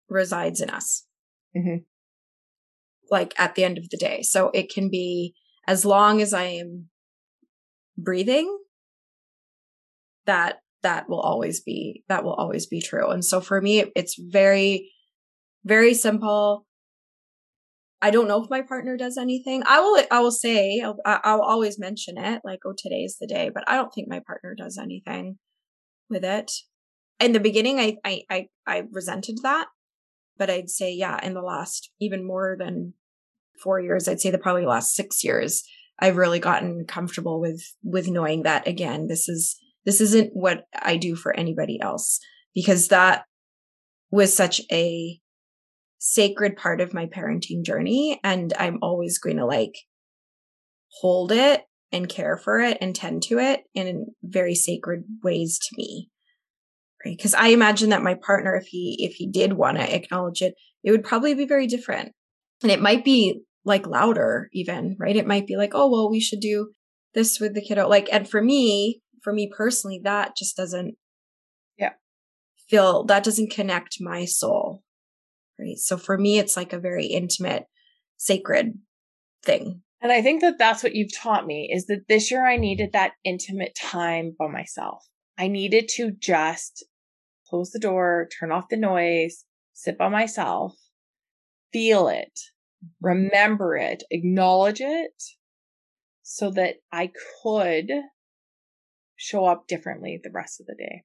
resides 0.09 0.61
in 0.61 0.71
us. 0.71 1.05
Mm-hmm. 1.57 1.85
Like 3.11 3.35
at 3.39 3.55
the 3.55 3.65
end 3.65 3.79
of 3.79 3.89
the 3.91 3.97
day. 3.97 4.23
So 4.23 4.51
it 4.53 4.73
can 4.73 4.91
be 4.91 5.35
as 5.67 5.85
long 5.85 6.21
as 6.21 6.33
I 6.33 6.45
am 6.45 6.89
breathing, 7.99 8.59
that 10.27 10.61
that 10.83 11.09
will 11.09 11.21
always 11.21 11.61
be 11.61 12.05
that 12.09 12.25
will 12.25 12.35
always 12.35 12.67
be 12.67 12.81
true. 12.81 13.11
And 13.11 13.25
so 13.25 13.41
for 13.41 13.61
me, 13.61 13.85
it's 13.97 14.17
very, 14.19 14.91
very 15.65 15.95
simple. 15.95 16.67
I 18.03 18.11
don't 18.11 18.29
know 18.29 18.43
if 18.43 18.51
my 18.51 18.61
partner 18.61 18.97
does 18.97 19.17
anything. 19.17 19.63
I 19.67 19.81
will. 19.81 20.05
I 20.11 20.21
will 20.21 20.31
say. 20.31 20.83
I'll, 20.85 20.99
I'll 21.05 21.43
always 21.43 21.79
mention 21.79 22.19
it. 22.19 22.43
Like, 22.45 22.61
oh, 22.67 22.75
today's 22.77 23.17
the 23.19 23.27
day. 23.27 23.51
But 23.53 23.65
I 23.67 23.77
don't 23.77 23.93
think 23.93 24.07
my 24.09 24.21
partner 24.25 24.55
does 24.55 24.79
anything 24.79 25.39
with 26.11 26.25
it. 26.25 26.53
In 27.19 27.33
the 27.33 27.41
beginning, 27.41 27.81
I 27.81 27.97
I 28.05 28.23
I, 28.31 28.47
I 28.67 28.83
resented 28.93 29.39
that, 29.43 29.69
but 30.39 30.51
I'd 30.51 30.71
say, 30.71 30.93
yeah, 30.93 31.19
in 31.25 31.35
the 31.35 31.43
last 31.43 31.91
even 32.01 32.27
more 32.27 32.57
than 32.59 32.95
four 33.63 33.81
years, 33.81 34.09
I'd 34.09 34.21
say 34.21 34.31
the 34.31 34.39
probably 34.39 34.67
last 34.67 34.95
six 34.95 35.25
years, 35.25 35.63
I've 35.99 36.17
really 36.17 36.41
gotten 36.41 36.85
comfortable 36.85 37.41
with 37.41 37.63
with 37.83 38.09
knowing 38.09 38.43
that 38.43 38.67
again, 38.67 39.07
this 39.07 39.29
is 39.29 39.57
this 39.85 40.01
isn't 40.01 40.31
what 40.35 40.65
I 40.75 40.97
do 40.97 41.17
for 41.17 41.35
anybody 41.35 41.81
else 41.81 42.21
because 42.55 42.89
that 42.89 43.25
was 44.11 44.35
such 44.35 44.61
a 44.71 45.21
sacred 45.99 46.57
part 46.57 46.81
of 46.81 46.95
my 46.95 47.07
parenting 47.07 47.65
journey 47.65 48.21
and 48.23 48.53
I'm 48.59 48.79
always 48.83 49.19
going 49.19 49.39
to 49.39 49.47
like 49.47 49.75
hold 51.01 51.33
it 51.33 51.65
and 51.93 52.09
care 52.09 52.37
for 52.37 52.61
it 52.61 52.79
and 52.81 52.95
tend 52.95 53.23
to 53.25 53.39
it 53.39 53.65
in 53.75 54.07
very 54.23 54.55
sacred 54.55 55.05
ways 55.23 55.59
to 55.59 55.75
me 55.77 56.11
right? 57.07 57.17
Because 57.17 57.35
i 57.35 57.49
imagine 57.49 57.91
that 57.91 58.03
my 58.03 58.15
partner 58.15 58.57
if 58.57 58.67
he 58.67 58.97
if 59.01 59.15
he 59.15 59.27
did 59.27 59.53
want 59.53 59.79
to 59.79 59.95
acknowledge 59.95 60.43
it 60.43 60.55
it 60.83 60.91
would 60.91 61.05
probably 61.05 61.35
be 61.35 61.47
very 61.47 61.67
different. 61.67 62.13
And 62.63 62.73
it 62.73 62.81
might 62.81 63.05
be 63.05 63.43
like 63.65 63.87
louder 63.87 64.49
even 64.53 64.97
right? 64.99 65.17
It 65.17 65.27
might 65.27 65.47
be 65.47 65.57
like 65.57 65.73
oh 65.75 65.91
well 65.91 66.11
we 66.11 66.21
should 66.21 66.41
do 66.41 66.71
this 67.15 67.41
with 67.41 67.55
the 67.55 67.63
kiddo. 67.63 67.89
Like 67.89 68.09
and 68.13 68.29
for 68.29 68.43
me 68.43 69.03
for 69.23 69.33
me 69.33 69.51
personally 69.55 70.01
that 70.05 70.37
just 70.37 70.57
doesn't 70.57 70.95
yeah. 71.79 71.93
feel 72.69 73.05
that 73.05 73.25
doesn't 73.25 73.51
connect 73.51 73.99
my 74.01 74.25
soul 74.25 74.83
right? 75.59 75.79
So 75.79 75.97
for 75.97 76.19
me 76.19 76.39
it's 76.39 76.57
like 76.57 76.73
a 76.73 76.79
very 76.79 77.07
intimate 77.07 77.67
sacred 78.17 78.79
thing. 79.45 79.83
And 80.01 80.13
i 80.13 80.23
think 80.23 80.41
that 80.43 80.59
that's 80.59 80.83
what 80.83 80.95
you've 80.95 81.17
taught 81.17 81.47
me 81.47 81.71
is 81.73 81.87
that 81.87 82.09
this 82.09 82.31
year 82.31 82.47
i 82.47 82.57
needed 82.57 82.91
that 82.93 83.13
intimate 83.25 83.75
time 83.75 84.35
by 84.39 84.47
myself. 84.49 85.07
I 85.39 85.49
needed 85.49 85.89
to 85.97 86.13
just 86.13 86.85
close 87.49 87.71
the 87.71 87.79
door 87.79 88.29
turn 88.39 88.53
off 88.53 88.69
the 88.69 88.77
noise 88.77 89.45
sit 89.73 89.99
by 89.99 90.09
myself 90.09 90.75
feel 91.73 92.09
it 92.09 92.39
remember 93.01 93.77
it, 93.77 94.03
acknowledge 94.11 94.81
it 94.81 95.23
so 96.23 96.51
that 96.51 96.77
I 96.93 97.11
could 97.43 97.91
show 99.17 99.47
up 99.47 99.67
differently 99.67 100.21
the 100.23 100.31
rest 100.33 100.61
of 100.61 100.67
the 100.67 100.75
day. 100.75 101.03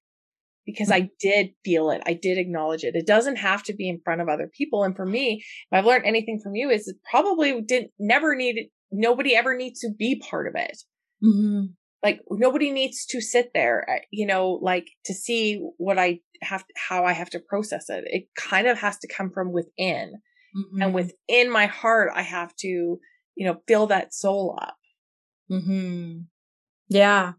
Because 0.66 0.92
I 0.92 1.10
did 1.20 1.54
feel 1.66 1.90
it. 1.90 2.04
I 2.06 2.14
did 2.14 2.38
acknowledge 2.38 2.84
it. 2.84 2.96
It 2.96 3.08
doesn't 3.08 3.38
have 3.38 3.64
to 3.64 3.74
be 3.74 3.90
in 3.90 4.00
front 4.04 4.22
of 4.22 4.30
other 4.30 4.50
people. 4.56 4.84
And 4.84 4.96
for 4.96 5.08
me, 5.08 5.44
if 5.44 5.44
I've 5.72 5.86
learned 5.86 6.06
anything 6.06 6.40
from 6.42 6.56
you 6.56 6.70
is 6.70 6.88
it 6.88 6.98
probably 7.10 7.62
didn't 7.62 7.92
never 7.98 8.36
needed 8.36 8.68
nobody 8.92 9.36
ever 9.36 9.58
needs 9.58 9.80
to 9.80 9.90
be 9.98 10.22
part 10.30 10.48
of 10.48 10.54
it. 10.56 10.78
Mm-hmm. 11.24 11.66
Like 12.04 12.22
nobody 12.30 12.72
needs 12.72 13.06
to 13.08 13.22
sit 13.22 13.52
there, 13.54 13.86
uh, 13.90 14.00
you 14.12 14.26
know, 14.26 14.60
like 14.62 14.88
to 15.06 15.14
see 15.14 15.64
what 15.78 16.00
I 16.00 16.22
have, 16.42 16.64
how 16.76 17.06
I 17.06 17.14
have 17.14 17.30
to 17.32 17.40
process 17.40 17.90
it. 17.90 18.04
It 18.08 18.28
kind 18.36 18.68
of 18.68 18.80
has 18.80 18.98
to 19.00 19.08
come 19.08 19.30
from 19.30 19.52
within. 19.52 20.14
Mm-hmm. 20.58 20.82
And 20.82 20.94
within 20.94 21.52
my 21.52 21.68
heart, 21.68 22.12
I 22.14 22.24
have 22.24 22.56
to, 22.58 22.68
you 22.68 23.46
know, 23.46 23.58
fill 23.68 23.88
that 23.88 24.14
soul 24.14 24.58
up. 24.62 24.76
Hmm. 25.50 26.22
Yeah. 26.90 27.34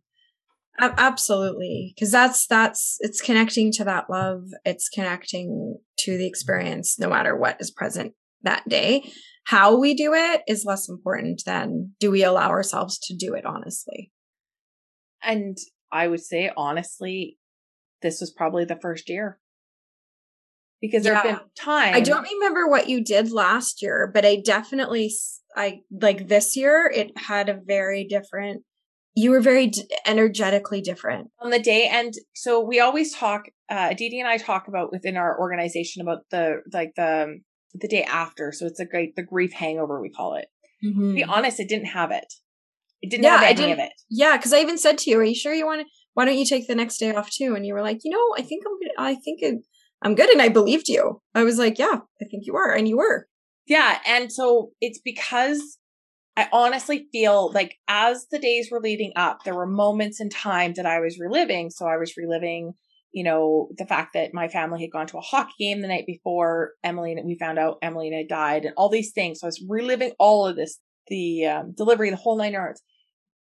A- 0.79 0.95
absolutely. 0.97 1.93
Because 1.95 2.11
that's 2.11 2.47
that's 2.47 2.97
it's 3.01 3.21
connecting 3.21 3.73
to 3.73 3.85
that 3.85 4.09
love. 4.09 4.45
It's 4.65 4.89
connecting 4.89 5.79
to 5.99 6.17
the 6.17 6.27
experience, 6.27 6.99
no 6.99 7.09
matter 7.09 7.37
what 7.37 7.61
is 7.61 7.71
present 7.71 8.15
that 8.43 8.69
day. 8.69 9.11
How 9.45 9.79
we 9.79 9.95
do 9.95 10.15
it 10.15 10.43
is 10.47 10.65
less 10.65 10.89
important 10.89 11.43
than 11.45 11.95
do 11.99 12.11
we 12.11 12.23
allow 12.23 12.49
ourselves 12.49 12.99
to 13.01 13.17
do 13.17 13.35
it 13.35 13.45
honestly. 13.45 14.13
And 15.23 15.57
I 15.91 16.09
would 16.09 16.23
say 16.23 16.51
honestly, 16.57 17.39
this 18.03 18.21
was 18.21 18.31
probably 18.31 18.65
the 18.65 18.79
first 18.81 19.09
year. 19.09 19.39
Because 20.81 21.05
there 21.05 21.15
have 21.15 21.25
been 21.25 21.41
times 21.57 21.97
I 21.97 22.01
don't 22.01 22.29
remember 22.29 22.67
what 22.67 22.89
you 22.89 23.05
did 23.05 23.31
last 23.31 23.83
year, 23.83 24.11
but 24.13 24.27
I 24.27 24.43
definitely 24.45 25.13
I 25.55 25.83
like 25.93 26.27
this 26.27 26.57
year 26.57 26.91
it 26.93 27.17
had 27.17 27.49
a 27.49 27.61
very 27.65 28.05
different 28.05 28.65
you 29.15 29.31
were 29.31 29.43
very 29.43 29.67
d- 29.69 29.85
energetically 30.07 30.81
different. 30.81 31.29
On 31.41 31.51
the 31.51 31.61
day 31.61 31.89
and 31.93 32.13
so 32.35 32.61
we 32.61 32.81
always 32.81 33.15
talk 33.15 33.45
uh 33.71 33.95
Didi 33.95 34.19
and 34.19 34.29
I 34.29 34.39
talk 34.39 34.67
about 34.67 34.91
within 34.91 35.17
our 35.17 35.39
organization 35.39 36.03
about 36.03 36.25
the 36.31 36.63
like 36.73 36.95
the 36.97 37.39
the 37.75 37.89
day 37.89 38.03
after. 38.03 38.51
So 38.51 38.67
it's 38.67 38.81
a 38.81 38.87
great 38.87 39.15
the 39.15 39.23
grief 39.23 39.53
hangover 39.53 40.01
we 40.01 40.11
call 40.11 40.35
it. 40.35 40.49
Mm-hmm. 40.85 41.11
to 41.11 41.15
be 41.15 41.23
honest 41.23 41.61
it 41.61 41.69
didn't 41.69 41.87
have 41.87 42.11
it 42.11 42.27
it 43.03 43.11
didn't 43.11 43.25
yeah, 43.25 43.39
have 43.39 43.59
any 43.59 43.73
of 43.73 43.79
it 43.79 43.93
yeah 44.09 44.37
because 44.37 44.53
I 44.53 44.61
even 44.61 44.79
said 44.79 44.99
to 44.99 45.11
you 45.11 45.19
are 45.19 45.25
you 45.25 45.35
sure 45.35 45.53
you 45.53 45.67
want 45.67 45.83
to 45.83 45.87
why 46.15 46.25
don't 46.25 46.39
you 46.39 46.47
take 46.47 46.67
the 46.67 46.75
next 46.75 46.99
day 46.99 47.15
off 47.15 47.31
too 47.31 47.55
and 47.55 47.67
you 47.67 47.75
were 47.75 47.83
like 47.83 48.01
you 48.05 48.11
know 48.11 48.35
I 48.39 48.43
think 48.43 48.65
I'm 48.67 48.79
gonna 48.81 49.11
I 49.11 49.15
think 49.17 49.43
it 49.43 49.65
I'm 50.03 50.15
good. 50.15 50.31
And 50.31 50.43
I 50.43 50.49
believed 50.49 50.89
you. 50.89 51.23
I 51.35 51.45
was 51.45 51.59
like, 51.59 51.79
yeah, 51.79 52.01
I 52.21 52.25
think 52.31 52.45
you 52.45 52.57
are. 52.57 52.73
And 52.73 52.89
you 52.89 52.99
were. 52.99 53.29
Yeah. 53.67 53.99
And 54.07 54.33
so 54.33 54.71
it's 54.81 55.01
because 55.03 55.79
I 56.37 56.49
honestly 56.53 57.07
feel 57.13 57.53
like 57.53 57.77
as 57.89 58.27
the 58.31 58.39
days 58.39 58.69
were 58.71 58.81
leading 58.81 59.13
up, 59.17 59.45
there 59.45 59.55
were 59.55 59.67
moments 59.67 60.21
in 60.21 60.29
time 60.29 60.75
that 60.75 60.87
I 60.87 61.01
was 61.01 61.19
reliving. 61.21 61.71
So 61.71 61.87
I 61.87 61.97
was 61.97 62.17
reliving, 62.17 62.73
you 63.13 63.23
know, 63.23 63.69
the 63.79 63.87
fact 63.87 64.15
that 64.15 64.35
my 64.35 64.49
family 64.49 64.81
had 64.83 64.91
gone 64.91 65.07
to 65.09 65.19
a 65.19 65.23
hockey 65.23 65.53
game 65.59 65.81
the 65.81 65.89
night 65.89 66.07
before 66.07 66.73
Emily 66.83 67.13
and 67.13 67.27
we 67.27 67.39
found 67.39 67.59
out 67.59 67.79
Emily 67.83 68.11
had 68.13 68.29
died 68.29 68.65
and 68.65 68.75
all 68.77 68.89
these 68.89 69.13
things. 69.13 69.41
So 69.41 69.47
I 69.47 69.49
was 69.49 69.65
reliving 69.69 70.13
all 70.19 70.47
of 70.47 70.57
this, 70.57 70.81
the 71.07 71.47
um, 71.47 71.75
delivery, 71.77 72.11
the 72.11 72.17
whole 72.17 72.37
nine 72.37 72.55
yards. 72.55 72.83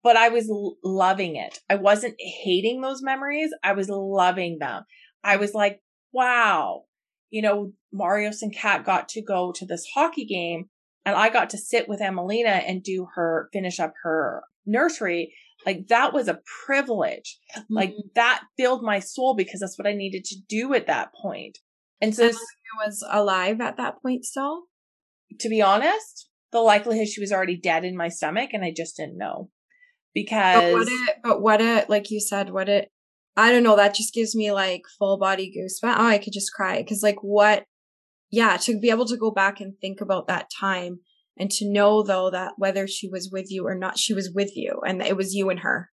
But 0.07 0.15
I 0.15 0.29
was 0.29 0.49
l- 0.49 0.77
loving 0.85 1.35
it. 1.35 1.59
I 1.69 1.75
wasn't 1.75 2.15
hating 2.17 2.79
those 2.79 3.03
memories. 3.03 3.49
I 3.61 3.73
was 3.73 3.89
loving 3.89 4.57
them. 4.57 4.85
I 5.21 5.35
was 5.35 5.53
like, 5.53 5.81
wow, 6.13 6.83
you 7.29 7.41
know, 7.41 7.73
Marios 7.93 8.41
and 8.41 8.55
Kat 8.55 8.85
got 8.85 9.09
to 9.09 9.21
go 9.21 9.51
to 9.51 9.65
this 9.65 9.85
hockey 9.93 10.23
game 10.23 10.69
and 11.05 11.13
I 11.13 11.27
got 11.27 11.49
to 11.49 11.57
sit 11.57 11.89
with 11.89 11.99
Emelina 11.99 12.63
and 12.65 12.81
do 12.81 13.09
her, 13.15 13.49
finish 13.51 13.81
up 13.81 13.95
her 14.03 14.45
nursery. 14.65 15.33
Like 15.65 15.89
that 15.89 16.13
was 16.13 16.29
a 16.29 16.39
privilege. 16.65 17.37
Mm-hmm. 17.57 17.75
Like 17.75 17.93
that 18.15 18.43
filled 18.55 18.83
my 18.83 18.99
soul 18.99 19.35
because 19.35 19.59
that's 19.59 19.77
what 19.77 19.89
I 19.89 19.93
needed 19.93 20.23
to 20.23 20.37
do 20.47 20.73
at 20.73 20.87
that 20.87 21.09
point. 21.21 21.57
And 21.99 22.15
so 22.15 22.29
Emelina 22.29 22.85
was 22.85 23.05
alive 23.11 23.59
at 23.59 23.75
that 23.75 24.01
point 24.01 24.23
still? 24.23 24.67
To 25.41 25.49
be 25.49 25.61
honest, 25.61 26.29
the 26.53 26.59
likelihood 26.59 27.09
she 27.09 27.19
was 27.19 27.33
already 27.33 27.57
dead 27.57 27.83
in 27.83 27.97
my 27.97 28.07
stomach 28.07 28.51
and 28.53 28.63
I 28.63 28.71
just 28.73 28.95
didn't 28.95 29.17
know. 29.17 29.49
Because 30.23 30.63
but 30.63 30.73
what 30.73 30.87
it, 30.87 31.17
but 31.23 31.41
what 31.41 31.61
it, 31.61 31.89
like 31.89 32.09
you 32.09 32.19
said, 32.19 32.49
what 32.49 32.69
it 32.69 32.89
I 33.35 33.51
don't 33.51 33.61
know, 33.61 33.75
that 33.75 33.93
just 33.93 34.15
gives 34.15 34.35
me 34.35 34.51
like 34.51 34.81
full 34.97 35.19
body 35.19 35.53
goosebumps. 35.55 35.95
Oh, 35.99 36.07
I 36.07 36.17
could 36.17 36.33
just 36.33 36.51
cry. 36.53 36.83
Cause 36.83 37.03
like 37.03 37.21
what, 37.21 37.65
yeah, 38.31 38.57
to 38.57 38.79
be 38.79 38.89
able 38.89 39.05
to 39.05 39.15
go 39.15 39.29
back 39.29 39.61
and 39.61 39.77
think 39.79 40.01
about 40.01 40.27
that 40.27 40.49
time 40.49 41.01
and 41.37 41.51
to 41.51 41.71
know 41.71 42.01
though 42.01 42.31
that 42.31 42.53
whether 42.57 42.87
she 42.87 43.07
was 43.07 43.29
with 43.31 43.51
you 43.51 43.67
or 43.67 43.75
not, 43.75 43.99
she 43.99 44.15
was 44.15 44.31
with 44.33 44.57
you 44.57 44.81
and 44.85 45.03
it 45.03 45.15
was 45.15 45.35
you 45.35 45.51
and 45.51 45.59
her. 45.59 45.91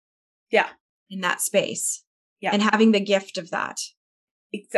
Yeah. 0.51 0.69
In 1.11 1.21
that 1.21 1.43
space. 1.43 2.03
Yeah. 2.41 2.53
And 2.55 2.63
having 2.63 2.93
the 2.93 3.01
gift 3.01 3.37
of 3.37 3.51
that. 3.51 3.77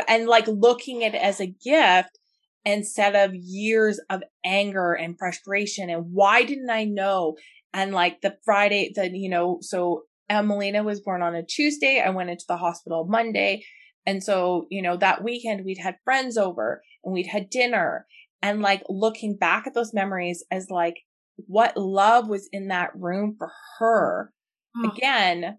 And 0.09 0.27
like 0.27 0.49
looking 0.49 1.05
at 1.05 1.15
it 1.15 1.23
as 1.23 1.41
a 1.41 1.47
gift 1.47 2.19
instead 2.65 3.15
of 3.15 3.33
years 3.33 4.01
of 4.11 4.25
anger 4.45 4.93
and 4.93 5.17
frustration 5.17 5.89
and 5.89 6.07
why 6.13 6.43
didn't 6.43 6.71
I 6.71 6.83
know? 6.83 7.37
And 7.77 7.93
like 7.93 8.23
the 8.23 8.39
Friday, 8.43 8.91
the, 8.95 9.11
you 9.13 9.29
know, 9.29 9.59
so 9.61 10.05
Emelina 10.31 10.83
was 10.83 11.03
born 11.03 11.23
on 11.23 11.35
a 11.35 11.45
Tuesday. 11.45 12.03
I 12.05 12.09
went 12.09 12.31
into 12.31 12.47
the 12.49 12.57
hospital 12.57 13.07
Monday. 13.07 13.65
And 14.07 14.25
so, 14.25 14.67
you 14.71 14.81
know, 14.81 14.97
that 14.97 15.23
weekend 15.23 15.63
we'd 15.65 15.77
had 15.77 15.99
friends 16.03 16.39
over 16.39 16.83
and 17.05 17.13
we'd 17.13 17.27
had 17.27 17.51
dinner 17.51 18.07
and 18.41 18.63
like 18.63 18.83
looking 18.89 19.37
back 19.37 19.67
at 19.67 19.75
those 19.75 19.93
memories 19.93 20.43
as 20.51 20.71
like 20.71 20.95
what 21.37 21.77
love 21.77 22.29
was 22.29 22.49
in 22.51 22.69
that 22.69 22.93
room 22.95 23.35
for 23.37 23.53
her. 23.79 24.33
Oh. 24.75 24.91
Again, 24.91 25.59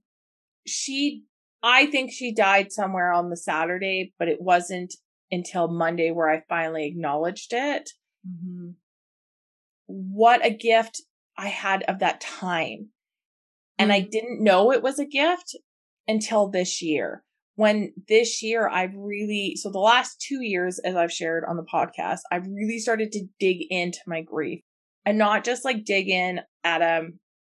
she, 0.65 1.23
I 1.61 1.85
think 1.85 2.11
she 2.11 2.33
died 2.33 2.71
somewhere 2.71 3.13
on 3.13 3.29
the 3.29 3.37
Saturday, 3.37 4.13
but 4.17 4.27
it 4.27 4.41
wasn't 4.41 4.95
until 5.29 5.67
Monday 5.67 6.09
where 6.09 6.31
I 6.31 6.41
finally 6.49 6.87
acknowledged 6.87 7.53
it. 7.53 7.91
Mm-hmm. 8.27 8.71
What 9.85 10.43
a 10.43 10.49
gift 10.49 11.03
I 11.37 11.47
had 11.47 11.83
of 11.83 11.99
that 11.99 12.21
time. 12.21 12.89
And 13.77 13.91
I 13.91 14.01
mm. 14.01 14.09
didn't 14.09 14.43
know 14.43 14.71
it 14.71 14.83
was 14.83 14.99
a 14.99 15.05
gift 15.05 15.55
until 16.07 16.49
this 16.49 16.81
year. 16.81 17.23
When 17.55 17.93
this 18.07 18.43
year 18.43 18.69
I've 18.69 18.95
really, 18.95 19.55
so 19.55 19.71
the 19.71 19.79
last 19.79 20.21
two 20.21 20.43
years, 20.43 20.79
as 20.79 20.95
I've 20.95 21.11
shared 21.11 21.43
on 21.47 21.57
the 21.57 21.63
podcast, 21.63 22.19
I've 22.31 22.45
really 22.45 22.79
started 22.79 23.11
to 23.13 23.27
dig 23.39 23.65
into 23.69 23.99
my 24.05 24.21
grief 24.21 24.61
and 25.05 25.17
not 25.17 25.43
just 25.43 25.65
like 25.65 25.85
dig 25.85 26.07
in 26.09 26.41
at 26.63 26.81
a 26.81 27.07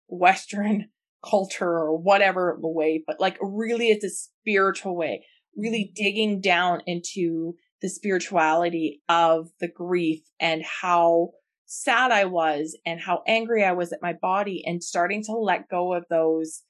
Western 0.08 0.86
culture 1.28 1.68
or 1.68 1.96
whatever 1.96 2.56
the 2.60 2.68
way, 2.68 3.02
but 3.04 3.18
like 3.18 3.36
really 3.40 3.88
it's 3.88 4.04
a 4.04 4.10
spiritual 4.10 4.96
way, 4.96 5.24
really 5.56 5.90
mm. 5.90 5.94
digging 5.96 6.40
down 6.40 6.82
into 6.86 7.54
the 7.82 7.88
spirituality 7.88 9.02
of 9.08 9.50
the 9.60 9.68
grief 9.68 10.20
and 10.38 10.62
how 10.64 11.30
sad 11.66 12.12
I 12.12 12.24
was 12.24 12.78
and 12.86 13.00
how 13.00 13.22
angry 13.26 13.64
I 13.64 13.72
was 13.72 13.92
at 13.92 14.02
my 14.02 14.14
body 14.14 14.62
and 14.64 14.82
starting 14.82 15.22
to 15.24 15.32
let 15.32 15.68
go 15.68 15.92
of 15.92 16.04
those 16.08 16.62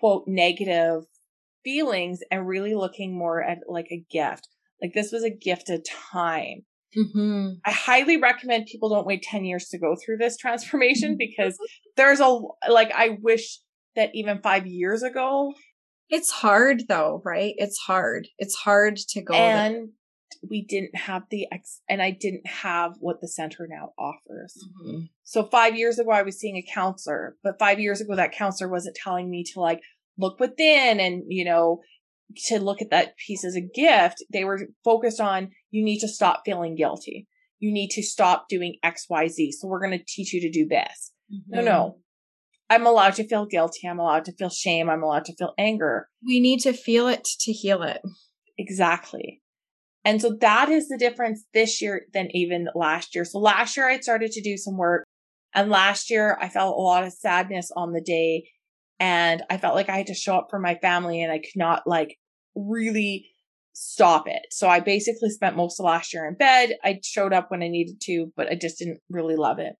quote 0.00 0.24
negative 0.26 1.04
feelings 1.64 2.20
and 2.30 2.46
really 2.46 2.74
looking 2.74 3.16
more 3.16 3.42
at 3.42 3.58
like 3.68 3.86
a 3.90 4.04
gift. 4.10 4.48
Like 4.82 4.92
this 4.94 5.12
was 5.12 5.24
a 5.24 5.30
gift 5.30 5.70
of 5.70 5.84
time. 6.12 6.64
Mm-hmm. 6.96 7.52
I 7.64 7.70
highly 7.70 8.18
recommend 8.18 8.66
people 8.66 8.90
don't 8.90 9.06
wait 9.06 9.22
10 9.22 9.44
years 9.44 9.68
to 9.68 9.78
go 9.78 9.94
through 9.96 10.18
this 10.18 10.36
transformation 10.36 11.16
because 11.18 11.56
there's 11.96 12.20
a, 12.20 12.38
like, 12.68 12.92
I 12.94 13.16
wish 13.22 13.60
that 13.96 14.10
even 14.14 14.42
five 14.42 14.66
years 14.66 15.02
ago. 15.02 15.52
It's 16.10 16.30
hard 16.30 16.82
though, 16.88 17.22
right? 17.24 17.54
It's 17.56 17.78
hard. 17.78 18.28
It's 18.38 18.54
hard 18.54 18.96
to 18.96 19.22
go. 19.22 19.34
And 19.34 19.90
we 20.48 20.64
didn't 20.64 20.96
have 20.96 21.24
the 21.30 21.46
ex 21.52 21.80
and 21.88 22.02
I 22.02 22.10
didn't 22.10 22.46
have 22.46 22.96
what 23.00 23.20
the 23.20 23.28
center 23.28 23.68
now 23.68 23.92
offers. 23.98 24.56
Mm-hmm. 24.86 25.02
So 25.24 25.44
five 25.44 25.76
years 25.76 25.98
ago, 25.98 26.10
I 26.10 26.22
was 26.22 26.38
seeing 26.38 26.56
a 26.56 26.74
counselor, 26.74 27.36
but 27.42 27.58
five 27.58 27.80
years 27.80 28.00
ago, 28.00 28.16
that 28.16 28.32
counselor 28.32 28.70
wasn't 28.70 28.96
telling 28.96 29.30
me 29.30 29.44
to 29.52 29.60
like 29.60 29.80
look 30.18 30.38
within 30.40 31.00
and, 31.00 31.24
you 31.28 31.44
know, 31.44 31.80
to 32.46 32.58
look 32.58 32.80
at 32.82 32.90
that 32.90 33.16
piece 33.16 33.44
as 33.44 33.56
a 33.56 33.60
gift. 33.60 34.22
They 34.32 34.44
were 34.44 34.68
focused 34.84 35.20
on 35.20 35.50
you 35.70 35.84
need 35.84 36.00
to 36.00 36.08
stop 36.08 36.42
feeling 36.44 36.74
guilty. 36.74 37.28
You 37.58 37.72
need 37.72 37.90
to 37.90 38.02
stop 38.02 38.48
doing 38.48 38.76
X, 38.82 39.06
Y, 39.08 39.28
Z. 39.28 39.52
So 39.52 39.68
we're 39.68 39.80
going 39.80 39.98
to 39.98 40.04
teach 40.04 40.32
you 40.32 40.40
to 40.40 40.50
do 40.50 40.66
this. 40.66 41.12
Mm-hmm. 41.32 41.56
No, 41.56 41.62
no. 41.62 41.98
I'm 42.70 42.86
allowed 42.86 43.14
to 43.16 43.28
feel 43.28 43.44
guilty. 43.44 43.86
I'm 43.86 43.98
allowed 43.98 44.24
to 44.24 44.32
feel 44.32 44.48
shame. 44.48 44.88
I'm 44.88 45.02
allowed 45.02 45.26
to 45.26 45.36
feel 45.36 45.52
anger. 45.58 46.08
We 46.26 46.40
need 46.40 46.60
to 46.60 46.72
feel 46.72 47.06
it 47.06 47.24
to 47.40 47.52
heal 47.52 47.82
it. 47.82 48.00
Exactly. 48.56 49.41
And 50.04 50.20
so 50.20 50.36
that 50.40 50.68
is 50.68 50.88
the 50.88 50.98
difference 50.98 51.44
this 51.54 51.80
year 51.80 52.06
than 52.12 52.28
even 52.34 52.68
last 52.74 53.14
year. 53.14 53.24
So 53.24 53.38
last 53.38 53.76
year 53.76 53.88
I 53.88 54.00
started 54.00 54.32
to 54.32 54.42
do 54.42 54.56
some 54.56 54.76
work 54.76 55.04
and 55.54 55.70
last 55.70 56.10
year 56.10 56.38
I 56.40 56.48
felt 56.48 56.76
a 56.76 56.80
lot 56.80 57.04
of 57.04 57.12
sadness 57.12 57.70
on 57.76 57.92
the 57.92 58.00
day 58.00 58.48
and 58.98 59.42
I 59.50 59.58
felt 59.58 59.74
like 59.74 59.88
I 59.88 59.98
had 59.98 60.06
to 60.08 60.14
show 60.14 60.36
up 60.36 60.48
for 60.50 60.58
my 60.58 60.76
family 60.76 61.22
and 61.22 61.32
I 61.32 61.38
could 61.38 61.56
not 61.56 61.82
like 61.86 62.16
really 62.54 63.26
stop 63.74 64.26
it. 64.26 64.42
So 64.50 64.68
I 64.68 64.80
basically 64.80 65.30
spent 65.30 65.56
most 65.56 65.80
of 65.80 65.84
last 65.84 66.12
year 66.12 66.26
in 66.26 66.34
bed. 66.34 66.76
I 66.84 67.00
showed 67.02 67.32
up 67.32 67.50
when 67.50 67.62
I 67.62 67.68
needed 67.68 68.00
to, 68.02 68.32
but 68.36 68.48
I 68.48 68.54
just 68.54 68.78
didn't 68.78 69.00
really 69.08 69.36
love 69.36 69.58
it. 69.58 69.74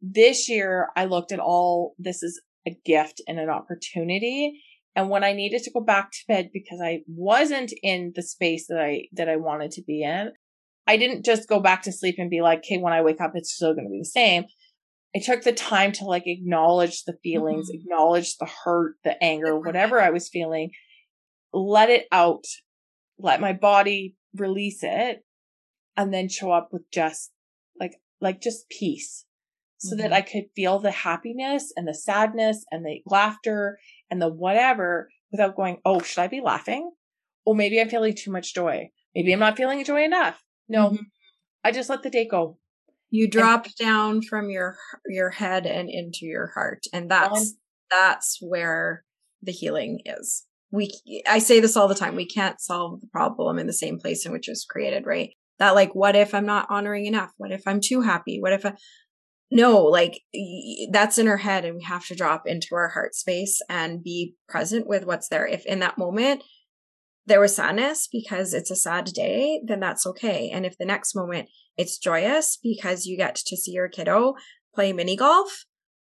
This 0.00 0.48
year 0.48 0.88
I 0.96 1.04
looked 1.04 1.32
at 1.32 1.38
all 1.38 1.94
this 1.98 2.22
is 2.22 2.40
a 2.66 2.76
gift 2.84 3.20
and 3.28 3.38
an 3.38 3.50
opportunity 3.50 4.62
and 4.96 5.08
when 5.08 5.22
I 5.22 5.32
needed 5.32 5.62
to 5.62 5.70
go 5.70 5.80
back 5.80 6.10
to 6.10 6.18
bed 6.26 6.50
because 6.52 6.80
I 6.82 7.00
wasn't 7.06 7.72
in 7.82 8.12
the 8.14 8.22
space 8.22 8.66
that 8.68 8.80
I, 8.80 9.04
that 9.12 9.28
I 9.28 9.36
wanted 9.36 9.70
to 9.72 9.82
be 9.82 10.02
in, 10.02 10.32
I 10.86 10.96
didn't 10.96 11.24
just 11.24 11.48
go 11.48 11.60
back 11.60 11.82
to 11.82 11.92
sleep 11.92 12.16
and 12.18 12.30
be 12.30 12.40
like, 12.40 12.58
okay, 12.58 12.78
when 12.78 12.92
I 12.92 13.02
wake 13.02 13.20
up, 13.20 13.32
it's 13.34 13.54
still 13.54 13.74
going 13.74 13.84
to 13.84 13.90
be 13.90 14.00
the 14.00 14.04
same. 14.04 14.44
I 15.14 15.20
took 15.20 15.42
the 15.42 15.52
time 15.52 15.92
to 15.92 16.04
like 16.04 16.24
acknowledge 16.26 17.04
the 17.04 17.16
feelings, 17.22 17.68
mm-hmm. 17.68 17.80
acknowledge 17.80 18.36
the 18.36 18.48
hurt, 18.64 18.94
the 19.04 19.22
anger, 19.22 19.58
whatever 19.58 20.00
I 20.00 20.10
was 20.10 20.28
feeling, 20.28 20.70
let 21.52 21.90
it 21.90 22.06
out, 22.10 22.44
let 23.18 23.40
my 23.40 23.52
body 23.52 24.16
release 24.36 24.80
it, 24.82 25.24
and 25.96 26.12
then 26.12 26.28
show 26.28 26.50
up 26.50 26.70
with 26.72 26.82
just 26.92 27.30
like, 27.78 27.92
like 28.20 28.40
just 28.40 28.68
peace 28.68 29.24
so 29.78 29.94
mm-hmm. 29.94 30.02
that 30.02 30.12
I 30.12 30.20
could 30.20 30.44
feel 30.54 30.78
the 30.78 30.90
happiness 30.90 31.72
and 31.76 31.88
the 31.88 31.94
sadness 31.94 32.64
and 32.70 32.84
the 32.84 33.00
laughter 33.06 33.78
and 34.10 34.20
the 34.20 34.28
whatever 34.28 35.08
without 35.30 35.56
going, 35.56 35.78
oh, 35.84 36.00
should 36.00 36.20
I 36.20 36.28
be 36.28 36.40
laughing? 36.40 36.90
Or 37.44 37.54
maybe 37.54 37.80
I'm 37.80 37.88
feeling 37.88 38.14
too 38.14 38.30
much 38.30 38.54
joy. 38.54 38.90
Maybe 39.14 39.32
I'm 39.32 39.40
not 39.40 39.56
feeling 39.56 39.84
joy 39.84 40.04
enough. 40.04 40.42
No, 40.68 40.90
mm-hmm. 40.90 41.02
I 41.64 41.72
just 41.72 41.90
let 41.90 42.02
the 42.02 42.10
day 42.10 42.26
go. 42.28 42.58
You 43.10 43.28
drop 43.28 43.66
and, 43.66 43.74
down 43.76 44.22
from 44.22 44.50
your 44.50 44.76
your 45.08 45.30
head 45.30 45.66
and 45.66 45.88
into 45.90 46.20
your 46.26 46.52
heart, 46.54 46.84
and 46.92 47.10
that's 47.10 47.56
that's 47.90 48.38
where 48.40 49.04
the 49.42 49.52
healing 49.52 50.00
is. 50.04 50.46
We 50.70 50.92
I 51.26 51.40
say 51.40 51.58
this 51.58 51.76
all 51.76 51.88
the 51.88 51.94
time. 51.94 52.14
We 52.14 52.26
can't 52.26 52.60
solve 52.60 53.00
the 53.00 53.08
problem 53.08 53.58
in 53.58 53.66
the 53.66 53.72
same 53.72 53.98
place 53.98 54.24
in 54.24 54.32
which 54.32 54.48
it 54.48 54.52
was 54.52 54.64
created, 54.64 55.06
right? 55.06 55.30
That 55.58 55.74
like, 55.74 55.94
what 55.94 56.14
if 56.14 56.34
I'm 56.34 56.46
not 56.46 56.68
honoring 56.70 57.06
enough? 57.06 57.32
What 57.36 57.50
if 57.50 57.62
I'm 57.66 57.80
too 57.82 58.00
happy? 58.00 58.38
What 58.40 58.52
if 58.52 58.64
I, 58.64 58.74
no, 59.50 59.82
like 59.82 60.22
that's 60.92 61.18
in 61.18 61.26
our 61.26 61.38
head 61.38 61.64
and 61.64 61.76
we 61.76 61.82
have 61.82 62.06
to 62.06 62.14
drop 62.14 62.46
into 62.46 62.74
our 62.74 62.88
heart 62.88 63.14
space 63.14 63.60
and 63.68 64.02
be 64.02 64.34
present 64.48 64.86
with 64.86 65.04
what's 65.04 65.28
there. 65.28 65.46
If 65.46 65.66
in 65.66 65.80
that 65.80 65.98
moment 65.98 66.42
there 67.26 67.40
was 67.40 67.56
sadness 67.56 68.08
because 68.10 68.54
it's 68.54 68.70
a 68.70 68.76
sad 68.76 69.06
day, 69.06 69.60
then 69.66 69.80
that's 69.80 70.06
okay. 70.06 70.50
And 70.50 70.64
if 70.64 70.78
the 70.78 70.84
next 70.84 71.14
moment 71.14 71.48
it's 71.76 71.98
joyous 71.98 72.58
because 72.62 73.06
you 73.06 73.16
get 73.16 73.34
to 73.34 73.56
see 73.56 73.72
your 73.72 73.88
kiddo 73.88 74.34
play 74.74 74.92
mini 74.92 75.16
golf 75.16 75.64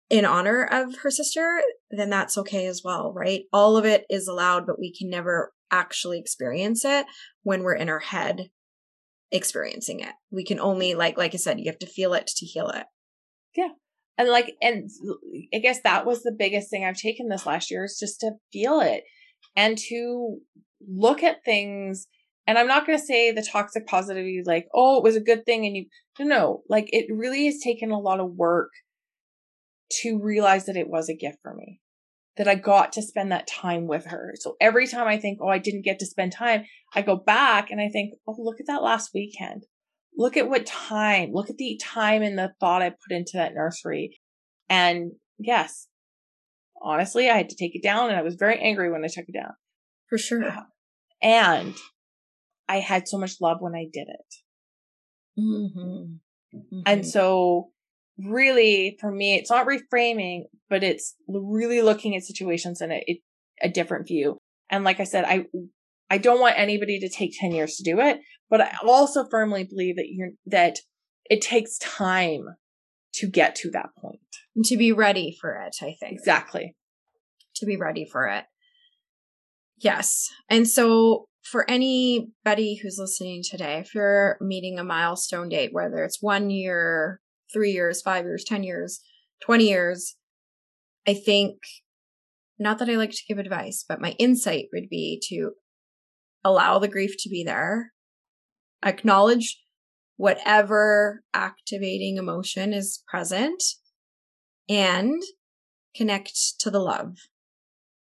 in 0.10 0.26
honor 0.26 0.64
of 0.64 0.98
her 0.98 1.12
sister, 1.12 1.62
then 1.92 2.10
that's 2.10 2.38
okay 2.38 2.66
as 2.66 2.82
well, 2.84 3.14
right? 3.14 3.44
All 3.52 3.78
of 3.78 3.86
it 3.86 4.06
is 4.10 4.28
allowed, 4.28 4.66
but 4.66 4.80
we 4.80 4.94
can 4.94 5.10
never 5.10 5.54
actually 5.72 6.20
experience 6.20 6.86
it 6.86 7.06
when 7.44 7.64
we're 7.64 7.76
in 7.76 7.90
our 7.90 8.00
head 8.00 8.50
experiencing 9.32 10.00
it. 10.00 10.14
We 10.32 10.46
can 10.46 10.60
only 10.60 10.96
like 10.96 11.18
like 11.18 11.34
I 11.34 11.38
said, 11.38 11.60
you 11.60 11.66
have 11.68 11.80
to 11.80 11.88
feel 11.88 12.14
it 12.14 12.28
to 12.38 12.46
heal 12.46 12.70
it. 12.70 12.86
Yeah. 13.56 13.70
And 14.18 14.30
like, 14.30 14.56
and 14.62 14.89
I 15.54 15.60
guess 15.60 15.82
that 15.84 16.06
was 16.06 16.24
the 16.24 16.36
biggest 16.38 16.70
thing 16.70 16.86
I've 16.86 16.98
taken 16.98 17.28
this 17.28 17.46
last 17.46 17.70
year 17.70 17.84
is 17.84 17.98
just 18.00 18.20
to 18.22 18.32
feel 18.52 18.80
it 18.80 19.04
and 19.56 19.78
to 19.89 20.38
look 20.88 21.24
at 21.24 21.44
things. 21.44 22.08
And 22.48 22.58
I'm 22.58 22.68
not 22.68 22.86
going 22.86 22.98
to 22.98 23.04
say 23.04 23.32
the 23.32 23.41
toxic 23.41 23.88
positivity, 23.88 24.41
like, 24.46 24.68
oh, 24.74 24.98
it 24.98 25.04
was 25.04 25.15
a 25.15 25.22
good 25.22 25.46
thing. 25.46 25.65
And 25.65 25.76
you, 25.76 25.86
no, 26.20 26.26
no, 26.26 26.63
like 26.70 26.88
it 26.89 27.08
really 27.10 27.46
has 27.46 27.60
taken 27.60 27.91
a 27.91 28.00
lot 28.00 28.20
of 28.20 28.36
work 28.36 28.70
to 30.02 30.20
realize 30.22 30.65
that 30.65 30.78
it 30.78 30.89
was 30.89 31.10
a 31.10 31.15
gift 31.15 31.39
for 31.41 31.54
me, 31.54 31.82
that 32.38 32.48
I 32.48 32.56
got 32.56 32.94
to 32.94 33.02
spend 33.02 33.32
that 33.32 33.48
time 33.48 33.88
with 33.88 34.06
her. 34.06 34.34
So 34.39 34.56
every 34.62 34.88
time 34.88 35.08
I 35.08 35.18
think, 35.18 35.39
oh, 35.41 35.50
I 35.50 35.58
didn't 35.58 35.86
get 35.86 36.00
to 36.00 36.06
spend 36.06 36.32
time, 36.32 36.65
I 36.94 37.02
go 37.02 37.15
back 37.15 37.70
and 37.70 37.82
I 37.82 37.89
think, 37.89 38.13
oh, 38.28 38.36
look 38.38 38.60
at 38.60 38.68
that 38.68 38.84
last 38.84 39.12
weekend 39.13 39.65
look 40.17 40.38
at 40.38 40.49
what 40.49 40.65
time, 40.65 41.32
look 41.34 41.49
at 41.49 41.58
the 41.58 41.80
time 41.84 42.21
and 42.21 42.38
the 42.38 42.54
thought 42.60 42.82
I 42.82 42.89
put 42.89 43.12
into 43.12 43.32
that 43.36 43.54
nursery. 43.54 44.19
And 44.69 45.13
yes, 45.38 45.88
honestly, 46.82 47.30
I 47.30 47.38
had 47.38 47.49
to 47.49 47.56
take 47.56 47.75
it 47.75 47.84
down 47.84 48.10
and 48.10 48.17
I 48.17 48.21
was 48.21 48.36
very 48.36 48.60
angry 48.60 48.91
when 48.91 49.04
I 49.04 49.08
took 49.08 49.25
it 49.28 49.34
down. 49.34 49.54
For 50.10 50.17
sure. 50.17 50.54
And 51.21 51.75
I 52.67 52.80
had 52.80 53.08
so 53.08 53.17
much 53.17 53.41
love 53.41 53.58
when 53.60 53.75
I 53.75 53.86
did 53.91 54.08
it. 54.08 55.39
Mm-hmm. 55.39 56.58
Mm-hmm. 56.58 56.82
And 56.86 57.06
so 57.06 57.69
really 58.17 58.97
for 58.99 59.12
me, 59.12 59.36
it's 59.36 59.49
not 59.49 59.67
reframing, 59.67 60.43
but 60.69 60.84
it's 60.84 61.15
really 61.28 61.82
looking 61.82 62.15
at 62.15 62.23
situations 62.23 62.82
in 62.82 62.91
a, 62.91 63.21
a 63.62 63.69
different 63.69 64.08
view. 64.08 64.38
And 64.69 64.84
like 64.84 64.99
I 64.99 65.04
said, 65.04 65.25
I, 65.25 65.45
I 66.10 66.18
don't 66.18 66.39
want 66.39 66.58
anybody 66.58 67.00
to 67.00 67.10
take 67.10 67.32
10 67.39 67.52
years 67.52 67.76
to 67.78 67.84
do 67.84 68.00
it, 68.00 68.20
but 68.50 68.62
I 68.62 68.76
also 68.86 69.26
firmly 69.30 69.63
believe 69.63 69.96
that 69.96 70.08
you're, 70.10 70.32
that 70.46 70.80
it 71.30 71.41
takes 71.41 71.78
time 71.80 72.46
to 73.15 73.28
get 73.28 73.56
to 73.56 73.72
that 73.72 73.89
point. 74.00 74.20
And 74.56 74.65
to 74.65 74.78
be 74.78 74.91
ready 74.91 75.36
for 75.39 75.56
it, 75.56 75.76
I 75.82 75.96
think. 76.00 76.13
Exactly. 76.13 76.76
To 77.56 77.65
be 77.65 77.78
ready 77.78 78.06
for 78.10 78.28
it. 78.28 78.46
Yes. 79.78 80.30
And 80.50 80.68
so 80.68 81.28
for 81.44 81.70
anybody 81.70 82.80
who's 82.82 82.98
listening 82.98 83.44
today, 83.44 83.80
if 83.80 83.94
you're 83.94 84.38
meeting 84.41 84.80
a 84.80 84.84
milestone 84.84 85.50
date, 85.50 85.72
whether 85.74 86.04
it's 86.04 86.22
one 86.22 86.50
year, 86.50 87.20
three 87.54 87.72
years, 87.72 88.02
five 88.02 88.26
years, 88.26 88.44
10 88.44 88.63
years, 88.63 89.02
20 89.44 89.68
years, 89.68 90.15
I 91.08 91.13
think 91.13 91.58
not 92.58 92.80
that 92.80 92.89
I 92.89 92.96
like 92.96 93.12
to 93.12 93.24
give 93.28 93.38
advice, 93.38 93.84
but 93.88 94.02
my 94.02 94.12
insight 94.12 94.65
would 94.74 94.89
be 94.89 95.22
to 95.30 95.52
allow 96.46 96.78
the 96.78 96.88
grief 96.88 97.16
to 97.20 97.30
be 97.30 97.44
there, 97.44 97.92
acknowledge 98.86 99.62
whatever 100.16 101.24
activating 101.34 102.18
emotion 102.18 102.72
is 102.72 103.04
present, 103.10 103.62
and 104.70 105.22
connect 105.96 106.60
to 106.60 106.70
the 106.70 106.80
love. 106.80 107.18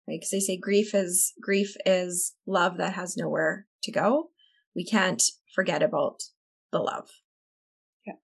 Because 0.07 0.31
they 0.31 0.41
say 0.41 0.59
grief 0.59 0.95
is 0.95 1.33
grief 1.41 1.75
is 1.87 2.35
love 2.47 2.77
that 2.77 2.93
has 2.93 3.17
nowhere 3.17 3.67
to 3.83 3.91
go. 3.91 4.29
We 4.77 4.85
can't 4.85 5.23
forget 5.55 5.83
about 5.83 6.21
the 6.71 6.81
love. 6.81 7.09
Yeah. 8.07 8.15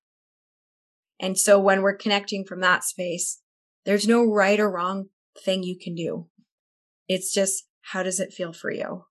And 1.19 1.39
so 1.39 1.59
when 1.59 1.81
we're 1.81 1.97
connecting 1.97 2.45
from 2.45 2.61
that 2.61 2.85
space, 2.85 3.41
there's 3.87 4.07
no 4.07 4.23
right 4.23 4.61
or 4.61 4.71
wrong 4.71 5.07
thing 5.43 5.63
you 5.63 5.79
can 5.83 5.95
do. 5.95 6.27
It's 7.09 7.33
just 7.33 7.65
how 7.81 8.03
does 8.03 8.21
it 8.21 8.35
feel 8.35 8.53
for 8.53 8.71
you? 8.71 9.05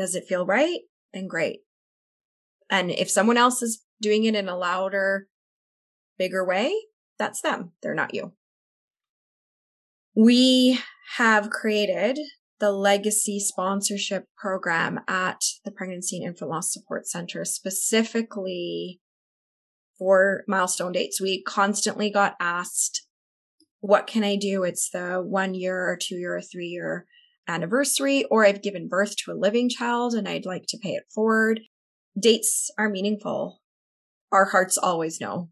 Does 0.00 0.14
it 0.14 0.24
feel 0.26 0.46
right? 0.46 0.80
Then 1.12 1.28
great. 1.28 1.58
And 2.70 2.90
if 2.90 3.10
someone 3.10 3.36
else 3.36 3.60
is 3.60 3.84
doing 4.00 4.24
it 4.24 4.34
in 4.34 4.48
a 4.48 4.56
louder, 4.56 5.26
bigger 6.16 6.42
way, 6.42 6.72
that's 7.18 7.42
them. 7.42 7.72
They're 7.82 7.92
not 7.92 8.14
you. 8.14 8.32
We 10.16 10.78
have 11.18 11.50
created 11.50 12.18
the 12.60 12.72
legacy 12.72 13.40
sponsorship 13.40 14.24
program 14.38 15.00
at 15.06 15.42
the 15.66 15.70
Pregnancy 15.70 16.16
and 16.16 16.28
Infant 16.28 16.50
Loss 16.50 16.72
Support 16.72 17.06
Center 17.06 17.44
specifically 17.44 19.02
for 19.98 20.44
milestone 20.48 20.92
dates. 20.92 21.20
We 21.20 21.42
constantly 21.42 22.10
got 22.10 22.36
asked, 22.40 23.06
what 23.80 24.06
can 24.06 24.24
I 24.24 24.36
do? 24.36 24.62
It's 24.62 24.88
the 24.88 25.22
one 25.22 25.52
year 25.52 25.76
or 25.90 25.98
two 26.00 26.14
year 26.14 26.38
or 26.38 26.40
three 26.40 26.68
year 26.68 27.04
anniversary, 27.48 28.24
or 28.30 28.44
I've 28.44 28.62
given 28.62 28.88
birth 28.88 29.16
to 29.16 29.32
a 29.32 29.34
living 29.34 29.68
child 29.68 30.14
and 30.14 30.28
I'd 30.28 30.46
like 30.46 30.66
to 30.68 30.78
pay 30.78 30.90
it 30.90 31.04
forward. 31.14 31.60
Dates 32.18 32.70
are 32.78 32.88
meaningful. 32.88 33.60
Our 34.32 34.46
hearts 34.46 34.78
always 34.78 35.20
know 35.20 35.50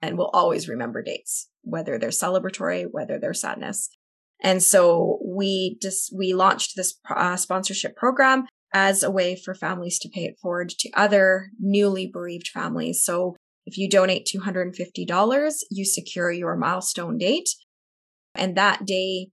and 0.00 0.16
will 0.16 0.30
always 0.32 0.68
remember 0.68 1.02
dates, 1.02 1.48
whether 1.62 1.98
they're 1.98 2.10
celebratory, 2.10 2.86
whether 2.90 3.18
they're 3.18 3.34
sadness. 3.34 3.90
And 4.40 4.62
so 4.62 5.18
we 5.24 5.78
just, 5.82 6.14
we 6.16 6.32
launched 6.32 6.76
this 6.76 6.98
uh, 7.08 7.36
sponsorship 7.36 7.96
program 7.96 8.46
as 8.72 9.02
a 9.02 9.10
way 9.10 9.36
for 9.36 9.54
families 9.54 9.98
to 9.98 10.08
pay 10.08 10.24
it 10.24 10.38
forward 10.40 10.70
to 10.70 10.90
other 10.94 11.50
newly 11.58 12.08
bereaved 12.12 12.48
families. 12.48 13.02
So 13.02 13.36
if 13.66 13.76
you 13.76 13.88
donate 13.88 14.28
$250, 14.32 15.58
you 15.70 15.84
secure 15.84 16.30
your 16.30 16.56
milestone 16.56 17.18
date. 17.18 17.48
And 18.34 18.56
that 18.56 18.86
day, 18.86 19.28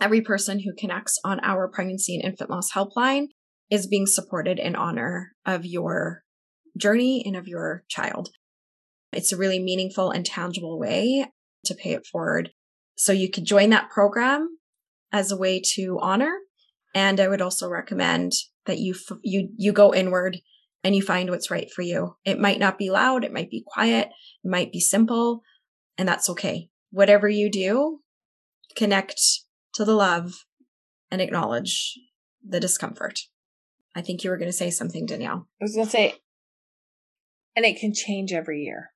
every 0.00 0.20
person 0.20 0.60
who 0.60 0.72
connects 0.76 1.18
on 1.24 1.40
our 1.40 1.68
pregnancy 1.68 2.16
and 2.16 2.24
infant 2.24 2.50
loss 2.50 2.72
helpline 2.72 3.26
is 3.70 3.86
being 3.86 4.06
supported 4.06 4.58
in 4.58 4.74
honor 4.74 5.32
of 5.46 5.64
your 5.64 6.22
journey 6.76 7.22
and 7.24 7.36
of 7.36 7.46
your 7.46 7.84
child. 7.88 8.30
It's 9.12 9.32
a 9.32 9.36
really 9.36 9.58
meaningful 9.58 10.10
and 10.10 10.24
tangible 10.24 10.78
way 10.78 11.26
to 11.64 11.74
pay 11.74 11.92
it 11.92 12.06
forward. 12.06 12.50
So 12.94 13.12
you 13.12 13.30
could 13.30 13.44
join 13.44 13.70
that 13.70 13.90
program 13.90 14.58
as 15.12 15.30
a 15.30 15.36
way 15.36 15.60
to 15.74 15.98
honor. 16.00 16.38
And 16.94 17.20
I 17.20 17.28
would 17.28 17.42
also 17.42 17.68
recommend 17.68 18.32
that 18.66 18.78
you, 18.78 18.94
you, 19.22 19.50
you 19.56 19.72
go 19.72 19.94
inward 19.94 20.38
and 20.82 20.94
you 20.94 21.02
find 21.02 21.30
what's 21.30 21.50
right 21.50 21.70
for 21.70 21.82
you. 21.82 22.16
It 22.24 22.38
might 22.38 22.58
not 22.58 22.78
be 22.78 22.90
loud. 22.90 23.24
It 23.24 23.32
might 23.32 23.50
be 23.50 23.64
quiet. 23.66 24.08
It 24.44 24.48
might 24.48 24.72
be 24.72 24.80
simple 24.80 25.42
and 26.00 26.08
that's 26.08 26.30
okay. 26.30 26.68
Whatever 26.90 27.28
you 27.28 27.50
do, 27.50 28.00
connect 28.74 29.20
to 29.74 29.84
the 29.84 29.94
love 29.94 30.32
and 31.10 31.20
acknowledge 31.20 31.98
the 32.46 32.60
discomfort. 32.60 33.20
I 33.94 34.02
think 34.02 34.22
you 34.22 34.30
were 34.30 34.36
going 34.36 34.50
to 34.50 34.56
say 34.56 34.70
something, 34.70 35.06
Danielle. 35.06 35.48
I 35.60 35.64
was 35.64 35.74
going 35.74 35.86
to 35.86 35.90
say, 35.90 36.14
and 37.56 37.64
it 37.64 37.78
can 37.78 37.92
change 37.92 38.32
every 38.32 38.62
year. 38.62 38.90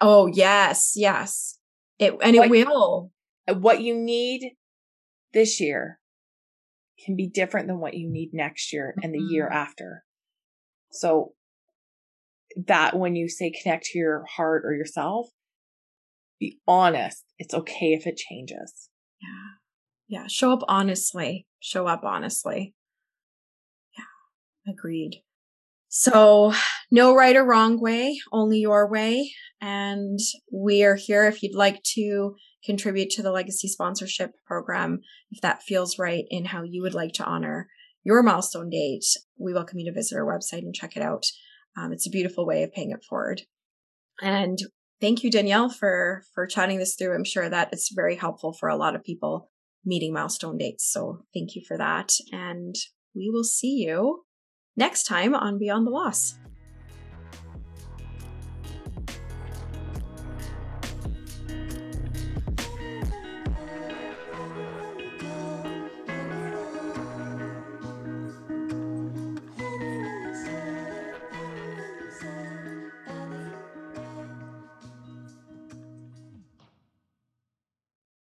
Oh, 0.00 0.26
yes, 0.26 0.92
yes. 0.94 1.58
It 1.98 2.14
and 2.22 2.36
what, 2.36 2.50
it 2.50 2.66
will. 2.66 3.12
What 3.48 3.80
you 3.80 3.94
need 3.94 4.52
this 5.32 5.60
year 5.60 5.98
can 7.04 7.16
be 7.16 7.28
different 7.28 7.66
than 7.66 7.78
what 7.80 7.94
you 7.94 8.10
need 8.10 8.30
next 8.32 8.72
year 8.72 8.94
and 9.02 9.12
the 9.12 9.18
mm-hmm. 9.18 9.34
year 9.34 9.48
after. 9.48 10.04
So 10.90 11.32
that 12.66 12.96
when 12.96 13.16
you 13.16 13.28
say 13.28 13.50
connect 13.50 13.86
to 13.86 13.98
your 13.98 14.24
heart 14.36 14.62
or 14.64 14.72
yourself, 14.72 15.28
be 16.38 16.58
honest. 16.66 17.24
It's 17.38 17.54
okay 17.54 17.92
if 17.92 18.06
it 18.06 18.16
changes. 18.16 18.88
Yeah. 19.20 19.56
Yeah. 20.08 20.26
Show 20.28 20.52
up 20.52 20.62
honestly. 20.68 21.46
Show 21.60 21.86
up 21.86 22.04
honestly. 22.04 22.74
Yeah. 23.96 24.72
Agreed. 24.72 25.22
So, 25.88 26.52
no 26.90 27.14
right 27.14 27.36
or 27.36 27.44
wrong 27.44 27.80
way, 27.80 28.18
only 28.30 28.58
your 28.58 28.88
way. 28.88 29.32
And 29.60 30.18
we 30.52 30.84
are 30.84 30.96
here 30.96 31.24
if 31.26 31.42
you'd 31.42 31.56
like 31.56 31.82
to 31.94 32.34
contribute 32.64 33.10
to 33.10 33.22
the 33.22 33.32
legacy 33.32 33.68
sponsorship 33.68 34.32
program, 34.46 35.00
if 35.30 35.40
that 35.40 35.62
feels 35.62 35.98
right 35.98 36.24
in 36.28 36.46
how 36.46 36.64
you 36.64 36.82
would 36.82 36.94
like 36.94 37.12
to 37.14 37.24
honor 37.24 37.68
your 38.04 38.22
milestone 38.22 38.68
date. 38.68 39.04
We 39.38 39.54
welcome 39.54 39.78
you 39.78 39.86
to 39.86 39.94
visit 39.94 40.16
our 40.16 40.26
website 40.26 40.58
and 40.58 40.74
check 40.74 40.96
it 40.96 41.02
out. 41.02 41.24
Um, 41.76 41.92
it's 41.92 42.06
a 42.06 42.10
beautiful 42.10 42.46
way 42.46 42.62
of 42.62 42.72
paying 42.72 42.90
it 42.90 43.04
forward. 43.08 43.42
And 44.20 44.58
thank 45.00 45.22
you, 45.22 45.30
Danielle, 45.30 45.70
for 45.70 46.24
for 46.34 46.46
chatting 46.46 46.78
this 46.78 46.94
through. 46.94 47.14
I'm 47.14 47.24
sure 47.24 47.48
that 47.48 47.70
it's 47.72 47.92
very 47.94 48.16
helpful 48.16 48.52
for 48.52 48.68
a 48.68 48.76
lot 48.76 48.94
of 48.94 49.04
people 49.04 49.50
meeting 49.86 50.12
milestone 50.12 50.58
dates. 50.58 50.84
So 50.92 51.20
thank 51.32 51.54
you 51.54 51.62
for 51.66 51.78
that. 51.78 52.12
And 52.32 52.74
we 53.14 53.30
will 53.30 53.44
see 53.44 53.84
you 53.86 54.24
next 54.76 55.04
time 55.04 55.34
on 55.34 55.58
Beyond 55.58 55.86
the 55.86 55.90
Loss. 55.90 56.38